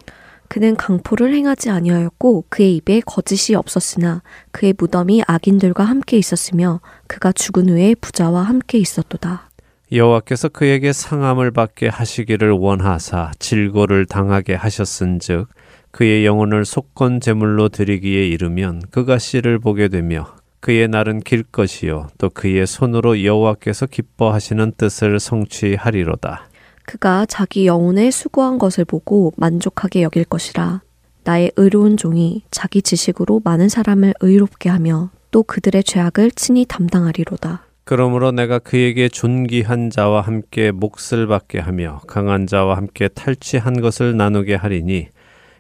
[0.46, 7.70] 그는 강포를 행하지 아니하였고 그의 입에 거짓이 없었으나 그의 무덤이 악인들과 함께 있었으며 그가 죽은
[7.70, 9.48] 후에 부자와 함께 있었도다.
[9.90, 15.48] 여호와께서 그에게 상함을 받게 하시기를 원하사 질고를 당하게 하셨은즉
[15.92, 20.26] 그의 영혼을 속건 제물로 드리기에 이르면 그가 씨를 보게 되며
[20.60, 26.48] 그의 날은 길 것이요 또 그의 손으로 여호와께서 기뻐하시는 뜻을 성취하리로다.
[26.84, 30.80] 그가 자기 영혼에 수고한 것을 보고 만족하게 여길 것이라.
[31.24, 37.66] 나의 의로운 종이 자기 지식으로 많은 사람을 의롭게 하며 또 그들의 죄악을 친히 담당하리로다.
[37.84, 44.54] 그러므로 내가 그에게 존귀한 자와 함께 몫을 받게 하며 강한 자와 함께 탈취한 것을 나누게
[44.54, 45.08] 하리니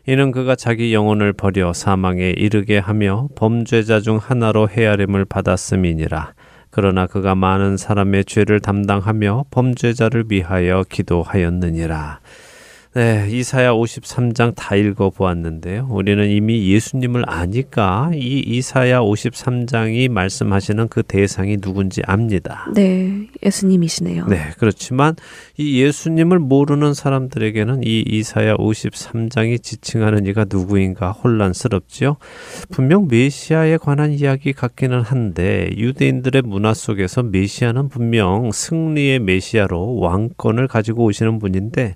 [0.06, 6.34] 이는 그가 자기 영혼을 버려 사망에 이르게 하며 범죄자 중 하나로 헤아림을 받았음이니라.
[6.70, 12.18] 그러나 그가 많은 사람의 죄를 담당하며 범죄자를 위하여 기도하였느니라.
[12.94, 15.88] 네, 이사야 53장 다 읽어 보았는데요.
[15.90, 22.70] 우리는 이미 예수님을 아니까 이 이사야 53장이 말씀하시는 그 대상이 누군지 압니다.
[22.74, 24.26] 네, 예수님이시네요.
[24.26, 25.16] 네, 그렇지만
[25.56, 32.18] 이 예수님을 모르는 사람들에게는 이 이사야 53장이 지칭하는 이가 누구인가 혼란스럽지요.
[32.70, 41.04] 분명 메시아에 관한 이야기 같기는 한데 유대인들의 문화 속에서 메시아는 분명 승리의 메시아로 왕권을 가지고
[41.04, 41.94] 오시는 분인데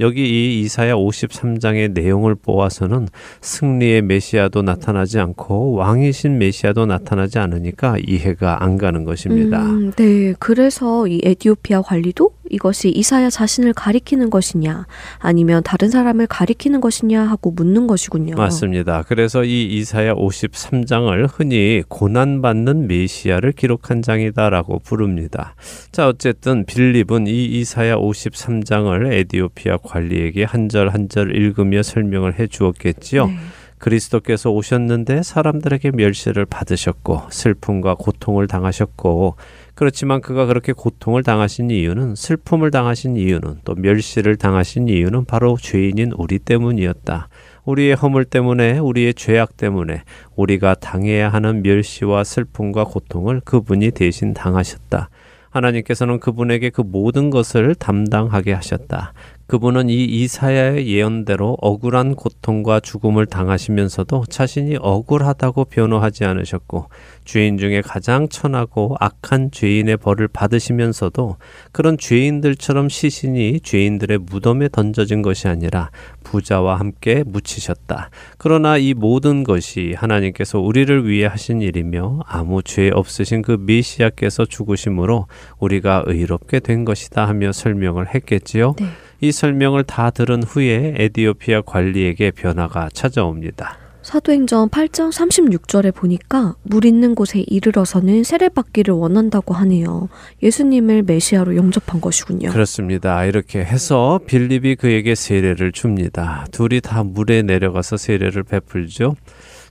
[0.00, 3.08] 여기 이 이사야 53장의 내용을 보아서는
[3.40, 9.62] 승리의 메시아도 나타나지 않고 왕이신 메시아도 나타나지 않으니까 이해가 안 가는 것입니다.
[9.64, 14.86] 음, 네, 그래서 이 에티오피아 관리도 이것이 이사야 자신을 가리키는 것이냐
[15.18, 18.36] 아니면 다른 사람을 가리키는 것이냐 하고 묻는 것이군요.
[18.36, 19.02] 맞습니다.
[19.08, 25.54] 그래서 이 이사야 53장을 흔히 고난받는 메시아를 기록한 장이다라고 부릅니다.
[25.90, 32.46] 자, 어쨌든 빌립은 이 이사야 53장을 에디오피아 관리에게 한 절 한 절 읽으며 설명을 해
[32.46, 33.26] 주었겠지요.
[33.26, 33.36] 네.
[33.82, 39.34] 그리스도께서 오셨는데 사람들에게 멸시를 받으셨고 슬픔과 고통을 당하셨고
[39.74, 46.12] 그렇지만 그가 그렇게 고통을 당하신 이유는 슬픔을 당하신 이유는 또 멸시를 당하신 이유는 바로 죄인인
[46.16, 47.28] 우리 때문이었다.
[47.64, 50.02] 우리의 허물 때문에 우리의 죄악 때문에
[50.36, 55.10] 우리가 당해야 하는 멸시와 슬픔과 고통을 그분이 대신 당하셨다.
[55.50, 59.12] 하나님께서는 그분에게 그 모든 것을 담당하게 하셨다.
[59.46, 66.88] 그분은 이 이사야의 예언대로 억울한 고통과 죽음을 당하시면서도 자신이 억울하다고 변호하지 않으셨고
[67.24, 71.36] 죄인 중에 가장 천하고 악한 죄인의 벌을 받으시면서도
[71.70, 75.90] 그런 죄인들처럼 시신이 죄인들의 무덤에 던져진 것이 아니라
[76.24, 78.10] 부자와 함께 묻히셨다.
[78.38, 85.26] 그러나 이 모든 것이 하나님께서 우리를 위해 하신 일이며 아무 죄 없으신 그 메시아께서 죽으심으로
[85.58, 88.74] 우리가 의롭게 된 것이다 하며 설명을 했겠지요.
[88.78, 88.86] 네.
[89.22, 93.78] 이 설명을 다 들은 후에 에디오피아 관리에게 변화가 찾아옵니다.
[94.02, 100.08] 사도행전 8장 36절에 보니까 물 있는 곳에 이르러서는 세례받기를 원한다고 하네요.
[100.42, 102.50] 예수님을 메시아로 영접한 것이군요.
[102.50, 103.24] 그렇습니다.
[103.24, 106.44] 이렇게 해서 빌립이 그에게 세례를 줍니다.
[106.50, 109.14] 둘이 다 물에 내려가서 세례를 베풀죠.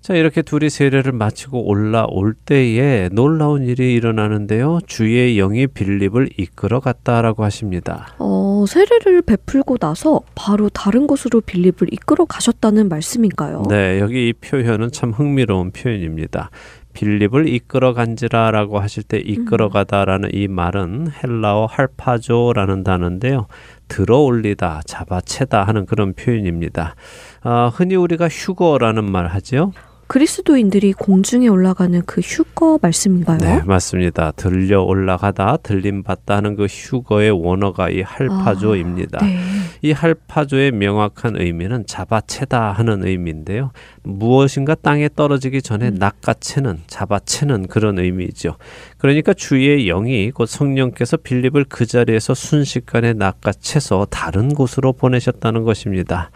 [0.01, 4.79] 자, 이렇게 둘이 세례를 마치고 올라올 때에 놀라운 일이 일어나는데요.
[4.87, 8.07] 주의 영이 빌립을 이끌어 갔다라고 하십니다.
[8.17, 13.65] 어, 세례를 베풀고 나서 바로 다른 곳으로 빌립을 이끌어 가셨다는 말씀인가요?
[13.69, 16.49] 네, 여기 이 표현은 참 흥미로운 표현입니다.
[16.93, 23.45] 빌립을 이끌어 간지라라고 하실 때 이끌어 가다라는 이 말은 헬라어 할파조라는 단어인데요.
[23.87, 26.95] 들어 올리다, 잡아채다 하는 그런 표현입니다.
[27.43, 29.71] 아, 흔히 우리가 휴거라는 말 하죠.
[30.11, 33.37] 그리스도인들이 공중에 올라가는 그 휴거 말씀인가요?
[33.37, 34.31] 네, 맞습니다.
[34.31, 39.25] 들려 올라가다 들림 받다 하는 그 휴거의 원어가 이 할파조입니다.
[39.25, 39.39] 네.
[39.81, 43.71] 이 할파조의 명확한 의미는 잡아채다 하는 의미인데요.
[44.03, 45.95] 무엇인가 땅에 떨어지기 전에 음.
[45.95, 48.57] 낚아채는, 잡아채는 그런 의미죠.
[48.97, 56.31] 그러니까 주의 영이 곧 성령께서 빌립을 그 자리에서 순식간에 낚아채서 다른 곳으로 보내셨다는 것입니다.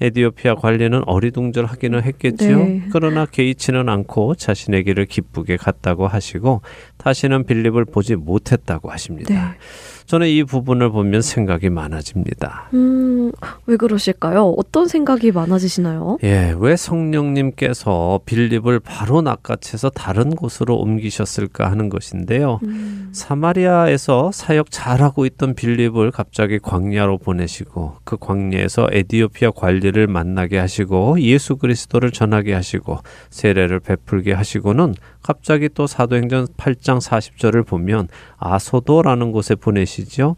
[0.00, 2.58] 에디오피아 관리는 어리둥절하기는 했겠지요.
[2.58, 2.82] 네.
[2.92, 6.62] 그러나 개의치는 않고 자신의 길을 기쁘게 갔다고 하시고
[6.96, 9.34] 다시는 빌립을 보지 못했다고 하십니다.
[9.34, 9.58] 네.
[10.08, 12.70] 저는 이 부분을 보면 생각이 많아집니다.
[12.72, 13.30] 음,
[13.66, 14.54] 왜 그러실까요?
[14.56, 16.16] 어떤 생각이 많아지시나요?
[16.22, 22.58] 예, 왜 성령님께서 빌립을 바로 낚아채서 다른 곳으로 옮기셨을까 하는 것인데요.
[22.62, 31.20] 음, 사마리아에서 사역 잘하고 있던 빌립을 갑자기 광야로 보내시고 그 광야에서 에디오피아 관리를 만나게 하시고
[31.20, 38.08] 예수 그리스도를 전하게 하시고 세례를 베풀게 하시고는 갑자기 또 사도행전 8장 40절을 보면
[38.38, 40.36] 아소도라는 곳에 보내시죠.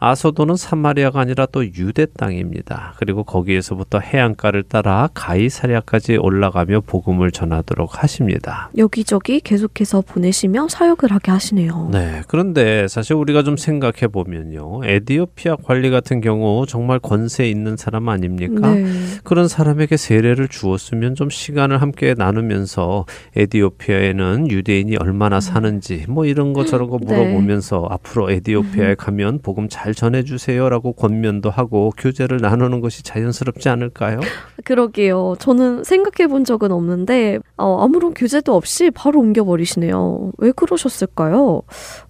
[0.00, 2.94] 아소도는 사마리아가 아니라 또 유대 땅입니다.
[2.96, 8.70] 그리고 거기에서부터 해안가를 따라 가이사랴까지 올라가며 복음을 전하도록 하십니다.
[8.78, 11.90] 여기저기 계속해서 보내시며 사역을 하게 하시네요.
[11.92, 12.22] 네.
[12.28, 14.80] 그런데 사실 우리가 좀 생각해 보면요.
[14.84, 18.72] 에디오피아 관리 같은 경우 정말 권세 있는 사람 아닙니까?
[18.72, 18.86] 네.
[19.22, 23.04] 그런 사람에게 세례를 주었으면 좀 시간을 함께 나누면서
[23.36, 27.04] 에디오피아에는 유대인이 얼마나 사는지 뭐 이런 거 저런 거 네.
[27.06, 34.20] 물어보면서 앞으로 에디오피아에 가면 복음 잘 전해주세요라고 권면도 하고 교제를 나누는 것이 자연스럽지 않을까요?
[34.64, 35.36] 그러게요.
[35.38, 40.32] 저는 생각해 본 적은 없는데, 어, 아무런 규제도 없이 바로 옮겨버리시네요.
[40.38, 41.62] 왜 그러셨을까요?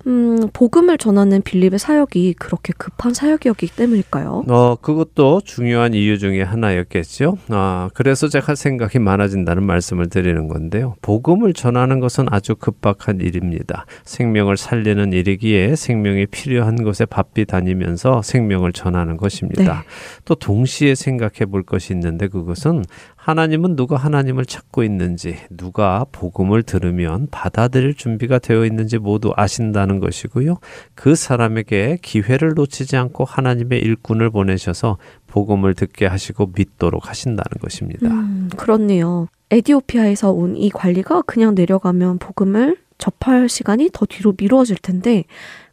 [0.07, 4.45] 음, 복음을 전하는 빌립의 사역이 그렇게 급한 사역이었기 때문일까요?
[4.49, 7.39] 어, 그것도 중요한 이유 중에 하나였겠죠.
[7.49, 10.95] 아, 그래서 제가 생각이 많아진다는 말씀을 드리는 건데요.
[11.03, 13.87] 복음을 전하는 것은 아주 급박한 일입니다.
[14.05, 19.63] 생명을 살리는 일이기에 생명이 필요한 곳에 바삐 다니면서 생명을 전하는 것입니다.
[19.63, 19.89] 네.
[20.25, 22.85] 또 동시에 생각해 볼 것이 있는데 그것은
[23.23, 30.57] 하나님은 누가 하나님을 찾고 있는지, 누가 복음을 들으면 받아들일 준비가 되어 있는지 모두 아신다는 것이고요.
[30.95, 34.97] 그 사람에게 기회를 놓치지 않고 하나님의 일꾼을 보내셔서
[35.27, 38.07] 복음을 듣게 하시고 믿도록 하신다는 것입니다.
[38.09, 39.29] 음, 그렇네요.
[39.51, 45.25] 에디오피아에서 온 이 관리가 그냥 내려가면 복음을 접할 시간이 더 뒤로 미루어질 텐데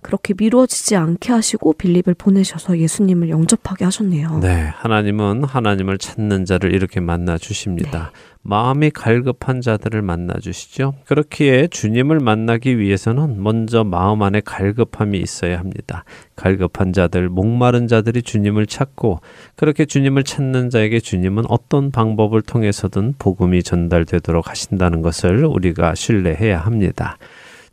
[0.08, 4.39] 그렇게 미루어지지 않게 하시고 빌립을 보내셔서 예수님을 영접하게 하셨네요.
[4.39, 8.14] 네, 하나님은 하나님을 찾는 자를 이렇게 만나 주십니다.
[8.41, 10.93] 마음이 갈급한 자들을 만나 주시죠.
[11.08, 16.05] 그렇기에 주님을 만나기 위해서는 먼저 마음 안에 갈급함이 있어야 합니다.
[16.38, 19.20] 갈급한 자들, 목마른 자들이 주님을 찾고
[19.58, 27.18] 그렇게 주님을 찾는 자에게 주님은 어떤 방법을 통해서든 복음이 전달되도록 하신다는 것을 우리가 신뢰해야 합니다.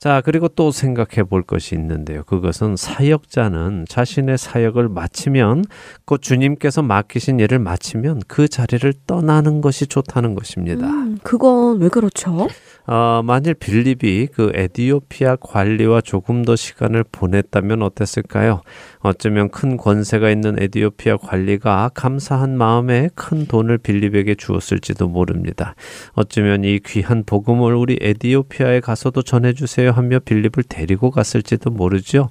[0.05, 2.25] 자, 그리고 또 생각해 볼 것이 있는데요.
[2.25, 5.65] 그것은 사역자는 자신의 사역을 마치면
[6.05, 10.87] 곧 주님께서 맡기신 일을 마치면 그 자리를 떠나는 것이 좋다는 것입니다.
[10.87, 12.49] 음, 그건 왜 그렇죠?
[12.87, 18.61] 어, 만일 빌립이 그 에디오피아 관리와 조금 더 시간을 보냈다면 어땠을까요?
[18.99, 25.75] 어쩌면 큰 권세가 있는 에디오피아 관리가 감사한 마음에 큰 돈을 빌립에게 주었을지도 모릅니다.
[26.13, 32.29] 어쩌면 이 귀한 복음을 우리 에디오피아에 가서도 전해주세요 하며 빌립을 데리고 갔을지도 모르죠.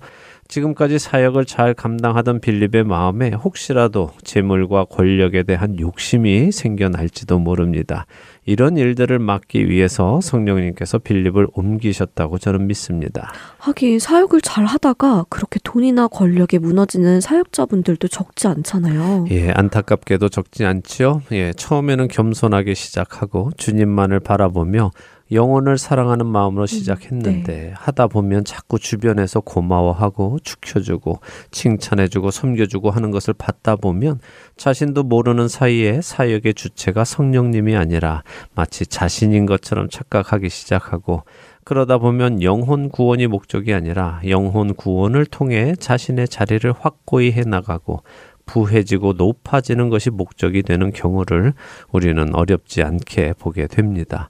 [0.48, 8.06] 지금까지 사역을 잘 감당하던 빌립의 마음에 혹시라도 재물과 권력에 대한 욕심이 생겨날지도 모릅니다.
[8.46, 13.32] 이런 일들을 막기 위해서 성령님께서 빌립을 옮기셨다고 저는 믿습니다.
[13.58, 19.26] 하긴 사역을 잘 하다가 그렇게 돈이나 권력에 무너지는 사역자분들도 적지 않잖아요.
[19.32, 21.22] 예, 안타깝게도 적지 않죠.
[21.32, 24.92] 예, 처음에는 겸손하게 시작하고 주님만을 바라보며
[25.34, 31.20] 영혼을 사랑하는 마음으로 시작했는데 하다 보면 자꾸 주변에서 고마워하고 축혀주고
[31.52, 34.20] 칭찬해주고 섬겨주고 하는 것을 받다 보면
[34.58, 38.24] 자신도 모르는 사이에 사역의 주체가 성령님이 아니라
[38.56, 41.24] 마치 자신인 것처럼 착각하기 시작하고
[41.64, 48.04] 그러다 보면 영혼 구원이 목적이 아니라 영혼 구원을 통해 자신의 자리를 확고히 해 나가고
[48.46, 51.54] 부해지고 높아지는 것이 목적이 되는 경우를
[51.92, 54.30] 우리는 어렵지 않게 보게 됩니다.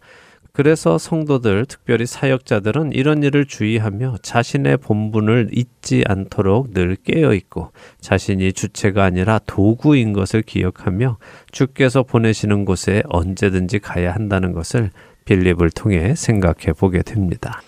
[0.56, 8.54] 그래서 성도들, 특별히 사역자들은 이런 일을 주의하며 자신의 본분을 잊지 않도록 늘 깨어 있고 자신이
[8.54, 11.18] 주체가 아니라 도구인 것을 기억하며
[11.52, 14.92] 주께서 보내시는 곳에 언제든지 가야 한다는 것을
[15.26, 17.64] 빌립을 통해 생각해 보게 됩니다.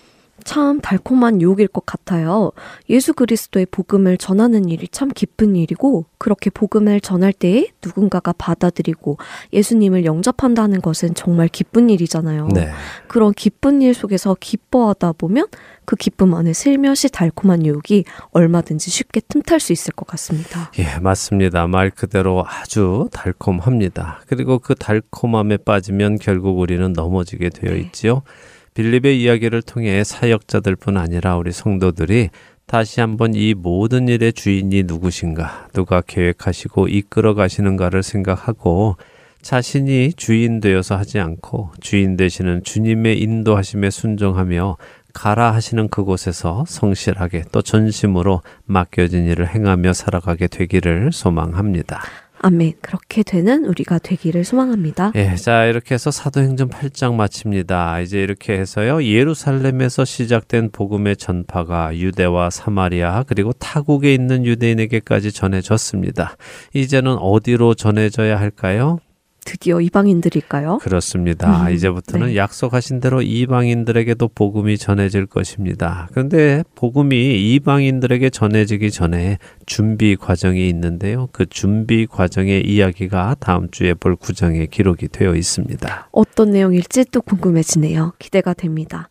[0.46, 2.52] 참 달콤한 유혹일 것 같아요.
[2.88, 9.18] 예수 그리스도의 복음을 전하는 일이 참 기쁜 일이고, 그렇게 복음을 전할 때에 누군가가 받아들이고
[9.52, 12.48] 예수님을 영접한다는 것은 정말 기쁜 일이잖아요.
[12.54, 12.70] 네.
[13.08, 15.48] 그런 기쁜 일 속에서 기뻐하다 보면
[15.84, 20.70] 그 기쁨 안에 슬며시 달콤한 유혹이 얼마든지 쉽게 틈탈 수 있을 것 같습니다.
[20.78, 21.66] 예, 맞습니다.
[21.66, 24.20] 말 그대로 아주 달콤합니다.
[24.28, 27.80] 그리고 그 달콤함에 빠지면 결국 우리는 넘어지게 되어 네.
[27.80, 28.22] 있지요.
[28.76, 32.28] 빌립의 이야기를 통해 사역자들뿐 아니라 우리 성도들이
[32.66, 38.96] 다시 한번 이 모든 일의 주인이 누구신가, 누가 계획하시고 이끌어 가시는가를 생각하고
[39.40, 44.76] 자신이 주인 되어서 하지 않고 주인 되시는 주님의 인도하심에 순종하며
[45.14, 52.02] 가라 하시는 그곳에서 성실하게 또 전심으로 맡겨진 일을 행하며 살아가게 되기를 소망합니다.
[52.40, 52.74] 아멘.
[52.80, 55.12] 그렇게 되는 우리가 되기를 소망합니다.
[55.14, 58.00] 예, 자 이렇게 해서 사도행전 8장 마칩니다.
[58.00, 66.36] 이제 이렇게 해서요 예루살렘에서 시작된 복음의 전파가 유대와 사마리아 그리고 타국에 있는 유대인에게까지 전해졌습니다.
[66.74, 68.98] 이제는 어디로 전해져야 할까요?
[69.46, 70.78] 드디어 이방인들일까요?
[70.78, 71.62] 그렇습니다.
[71.62, 72.36] 음, 이제부터는 네.
[72.36, 76.08] 약속하신 대로 이방인들에게도 복음이 전해질 것입니다.
[76.10, 81.28] 그런데 복음이 이방인들에게 전해지기 전에 준비 과정이 있는데요.
[81.32, 86.08] 그 준비 과정의 이야기가 다음 주에 볼 구장에 기록이 되어 있습니다.
[86.10, 88.14] 어떤 내용일지 또 궁금해지네요.
[88.18, 89.08] 기대가 됩니다.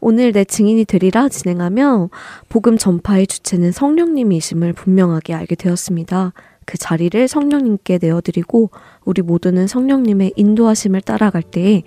[0.00, 2.10] 오늘 내 증인이 되리라 진행하며
[2.48, 6.32] 복음 전파의 주체는 성령님이심을 분명하게 알게 되었습니다.
[6.66, 8.70] 그 자리를 성령님께 내어드리고
[9.04, 11.82] 우리 모두는 성령님의 인도하심을 따라갈 때에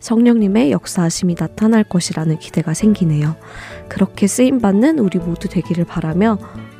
[0.00, 3.36] 성령님의 역사하심이 나타날 것이라는 기대가 생기네요.
[3.88, 6.38] 그렇게 쓰임받는 우리 모두 되기를 바라며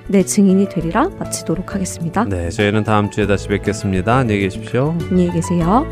[0.09, 2.24] 내 증인이 되리라 마치도록 하겠습니다.
[2.24, 4.16] 네, 저희는 다음 주에 다시 뵙겠습니다.
[4.16, 4.96] 안녕히 계십시오.
[5.11, 5.86] 안녕히 계세요.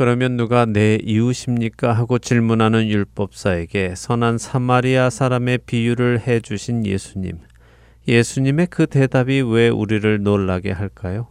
[0.00, 1.92] 그러면 누가 내 이웃입니까?
[1.92, 7.38] 하고 질문하는 율법사에게 선한 사마리아 사람의 비유를 해 주신 예수님.
[8.08, 11.26] 예수님의 그 대답이 왜 우리를 놀라게 할까요?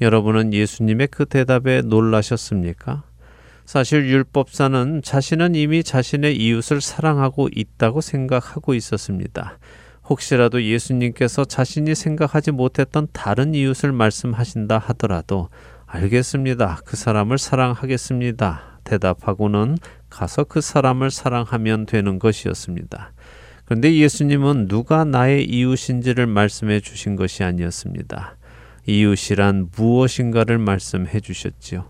[0.00, 3.02] 여러분은 예수님의 그 대답에 놀라셨습니까?
[3.64, 9.58] 사실 율법사는 자신은 이미 자신의 이웃을 사랑하고 있다고 생각하고 있었습니다.
[10.08, 15.48] 혹시라도 예수님께서 자신이 생각하지 못했던 다른 이웃을 말씀하신다 하더라도
[15.94, 16.80] 알겠습니다.
[16.84, 18.80] 그 사람을 사랑하겠습니다.
[18.82, 19.78] 대답하고는
[20.10, 23.12] 가서 그 사람을 사랑하면 되는 것이었습니다.
[23.64, 28.36] 그런데 예수님은 누가 나의 이웃인지를 말씀해 주신 것이 아니었습니다.
[28.86, 31.88] 이웃이란 무엇인가를 말씀해 주셨지요.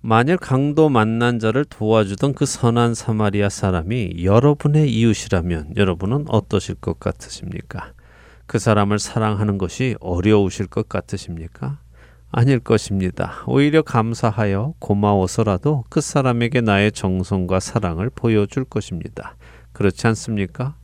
[0.00, 7.92] 만일 강도 만난 자를 도와주던 그 선한 사마리아 사람이 여러분의 이웃이라면 여러분은 어떠실 것 같으십니까?
[8.46, 11.80] 그 사람을 사랑하는 것이 어려우실 것 같으십니까?
[12.38, 13.42] 아닐 것입니다.
[13.46, 19.36] 오히려 감사하여 고마워서라도 그 사람에게 나의 정성과 사랑을 보여줄 것입니다.
[19.72, 20.76] 그렇지 않습니까?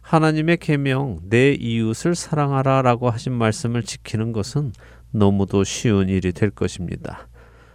[0.00, 4.72] 하나님의 계명 내 이웃을 사랑하라라고 하신 말씀을 지키는 것은
[5.12, 7.28] 너무도 쉬운 일이 될 것입니다.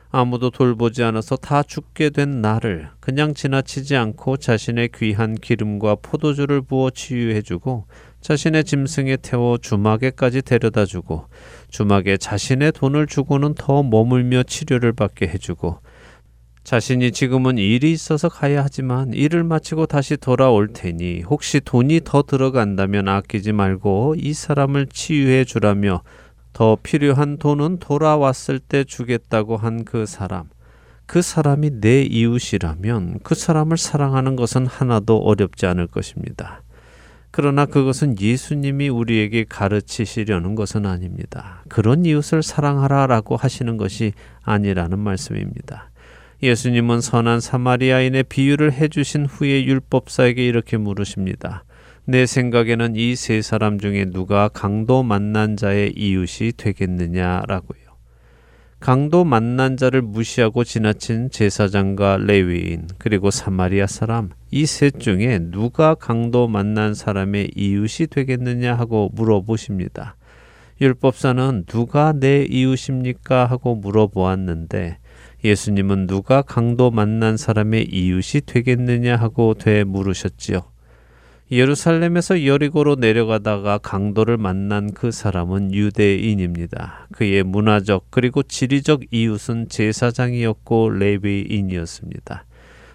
[0.10, 6.90] 아무도 돌보지 않아서 다 죽게 된 나를 그냥 지나치지 않고 자신의 귀한 기름과 포도주를 부어
[6.90, 7.86] 치유해주고
[8.22, 11.26] 자신의 짐승에 태워 주막에까지 데려다 주고
[11.70, 15.80] 주막에 자신의 돈을 주고는 더 머물며 치료를 받게 해주고
[16.64, 23.08] 자신이 지금은 일이 있어서 가야 하지만 일을 마치고 다시 돌아올 테니 혹시 돈이 더 들어간다면
[23.08, 26.04] 아끼지 말고 이 사람을 치유해 주라며
[26.54, 30.50] 더 필요한 돈은 돌아왔을 때 주겠다고 한 그 사람.
[31.08, 36.62] 그 사람이 내 이웃이라면 그 사람을 사랑하는 것은 하나도 어렵지 않을 것입니다.
[37.32, 41.64] 그러나 그것은 예수님이 우리에게 가르치시려는 것은 아닙니다.
[41.70, 44.14] 그런 이웃을 사랑하라라고 하시는 것이
[44.44, 45.90] 아니라는 말씀입니다.
[46.44, 51.64] 예수님은 선한 사마리아인의 비유를 해주신 후에 율법사에게 이렇게 물으십니다.
[52.06, 57.81] 내 생각에는 이 세 사람 중에 누가 강도 만난 자의 이웃이 되겠느냐라고요.
[58.82, 66.48] 강도 만난 자를 무시하고 지나친 제사장과 레위인 그리고 사마리아 사람 이 셋 중에 누가 강도
[66.48, 70.16] 만난 사람의 이웃이 되겠느냐 하고 물어보십니다.
[70.82, 74.98] 율법사는 누가 내 이웃입니까 하고 물어보았는데
[75.44, 80.71] 예수님은 누가 강도 만난 사람의 이웃이 되겠느냐 하고 되 물으셨지요.
[81.52, 87.08] 예루살렘에서 여리고로 내려가다가 강도를 만난 그 사람은 유대인입니다.
[87.12, 92.45] 그의 문화적 그리고 지리적 이웃은 제사장이었고 레위인이었습니다.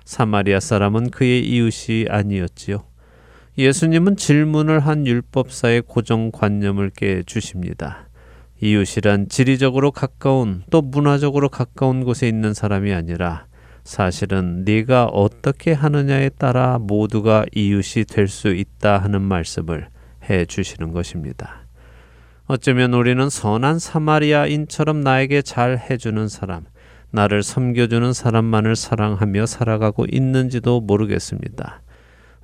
[0.06, 2.84] 사마리아 사람은 그의 이웃이 아니었지요.
[3.58, 8.08] 예수님은 질문을 한 율법사의 고정관념을 깨 주십니다.
[8.62, 13.46] 이웃이란 지리적으로 가까운 또 문화적으로 가까운 곳에 있는 사람이 아니라
[13.86, 19.88] 사실은 네가 어떻게 하느냐에 따라 모두가 이웃이 될 수 있다 하는 말씀을
[20.28, 21.60] 해 주시는 것입니다.
[22.46, 26.64] 어쩌면 우리는 선한 사마리아인처럼 나에게 잘 해주는 사람,
[27.12, 31.80] 나를 섬겨주는 사람만을 사랑하며 살아가고 있는지도 모르겠습니다.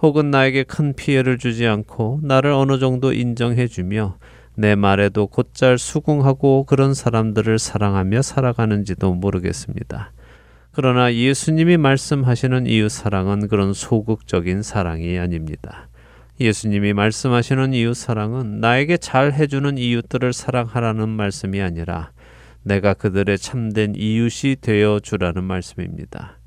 [0.00, 4.16] 혹은 나에게 큰 피해를 주지 않고 나를 어느 정도 인정해주며
[4.54, 10.12] 내 말에도 곧잘 수긍하고 그런 사람들을 사랑하며 살아가는지도 모르겠습니다.
[10.74, 15.88] 그러나 예수님이 말씀하시는 이웃 사랑은 그런 소극적인 사랑이 아닙니다.
[16.40, 22.12] 예수님이 말씀하시는 이웃 사랑은 나에게 잘 해주는 이웃들을 사랑하라는 말씀이 아니라
[22.62, 26.38] 내가 그들의 참된 이웃이 되어 주라는 말씀입니다.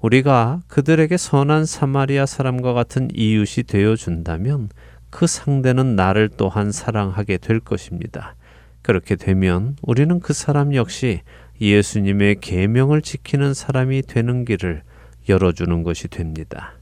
[0.00, 4.68] 우리가 그들에게 선한 사마리아 사람과 같은 이웃이 되어 준다면
[5.08, 8.34] 그 상대는 나를 또한 사랑하게 될 것입니다.
[8.82, 11.22] 그렇게 되면 우리는 그 사람 역시
[11.70, 14.82] 예수님의 계명을 지키는 사람이 되는 길을
[15.28, 16.72] 열어주는 것이 됩니다.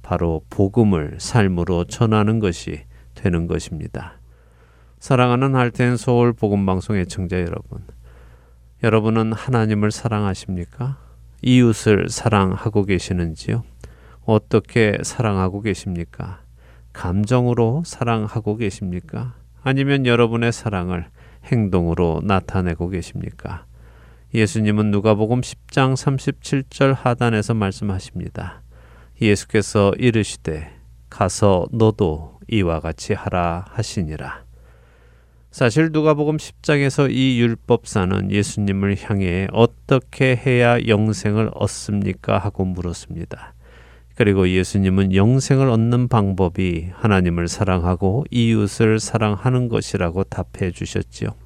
[0.00, 4.18] 바로 복음을 삶으로 전하는 것이 되는 것입니다.
[4.98, 7.82] 사랑하는 할텐 서울 복음 방송 애청자 여러분.
[8.82, 10.96] 여러분은 하나님을 사랑하십니까?
[11.42, 13.64] 이웃을 사랑하고 계시는지요?
[14.24, 16.40] 어떻게 사랑하고 계십니까?
[16.94, 19.34] 감정으로 사랑하고 계십니까?
[19.62, 21.06] 아니면 여러분의 사랑을
[21.44, 23.66] 행동으로 나타내고 계십니까?
[24.34, 28.62] 예수님은 누가복음 10장 37절 하단에서 말씀하십니다.
[29.20, 30.72] 예수께서 이르시되
[31.10, 34.44] 가서 너도 이와 같이 하라 하시니라.
[35.50, 43.52] 사실 누가복음 10장에서 이 율법사는 예수님을 향해 어떻게 해야 영생을 얻습니까 하고 물었습니다.
[44.14, 51.41] 그리고 예수님은 영생을 얻는 방법이 하나님을 사랑하고 이웃을 사랑하는 것이라고 답해 주셨지요.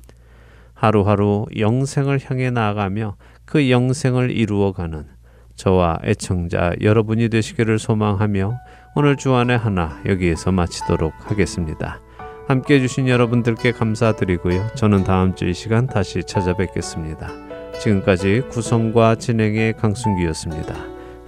[0.76, 5.04] 하루하루 영생을 향해 나아가며 그 영생을 이루어가는
[5.56, 8.54] 저와 애청자 여러분이 되시기를 소망하며
[8.94, 12.00] 오늘 주안의 하나 여기에서 마치도록 하겠습니다.
[12.46, 14.68] 함께 해주신 여러분들께 감사드리고요.
[14.76, 17.28] 저는 다음 주 이 시간 다시 찾아뵙겠습니다.
[17.80, 20.74] 지금까지 구성과 진행의 강순기였습니다.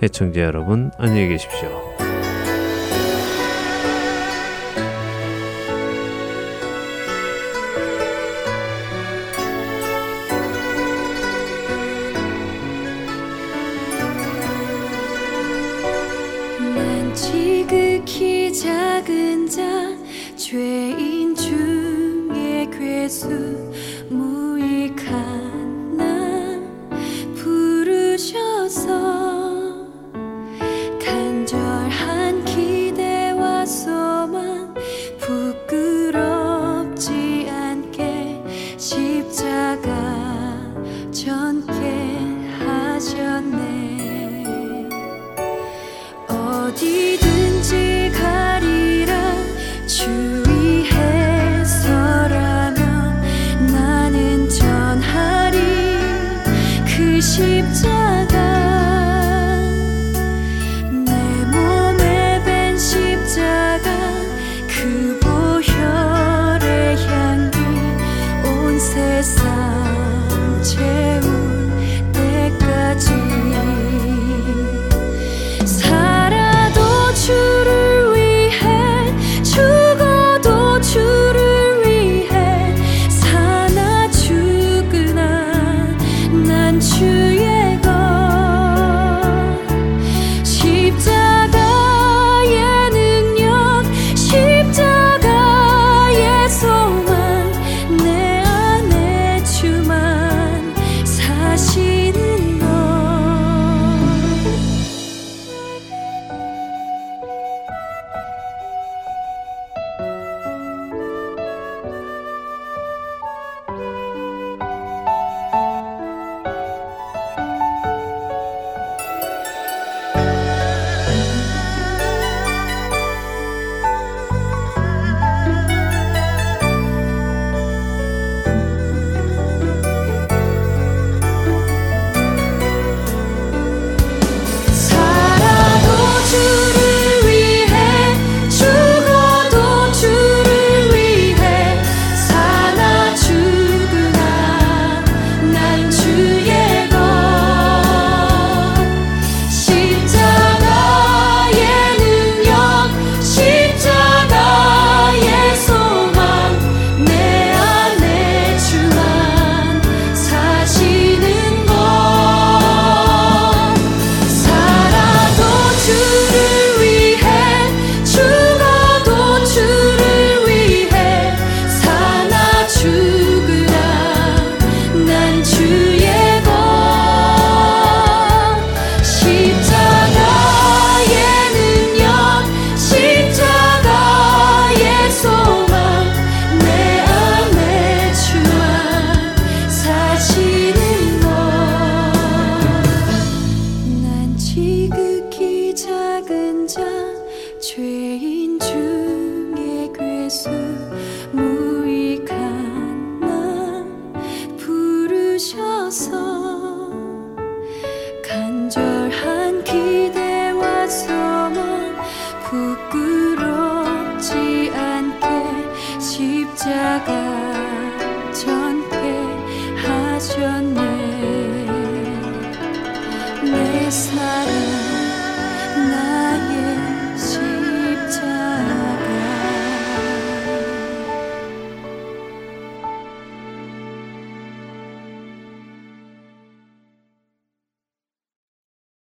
[0.02, 2.07] 해청자 여러분 안녕히 계십시오.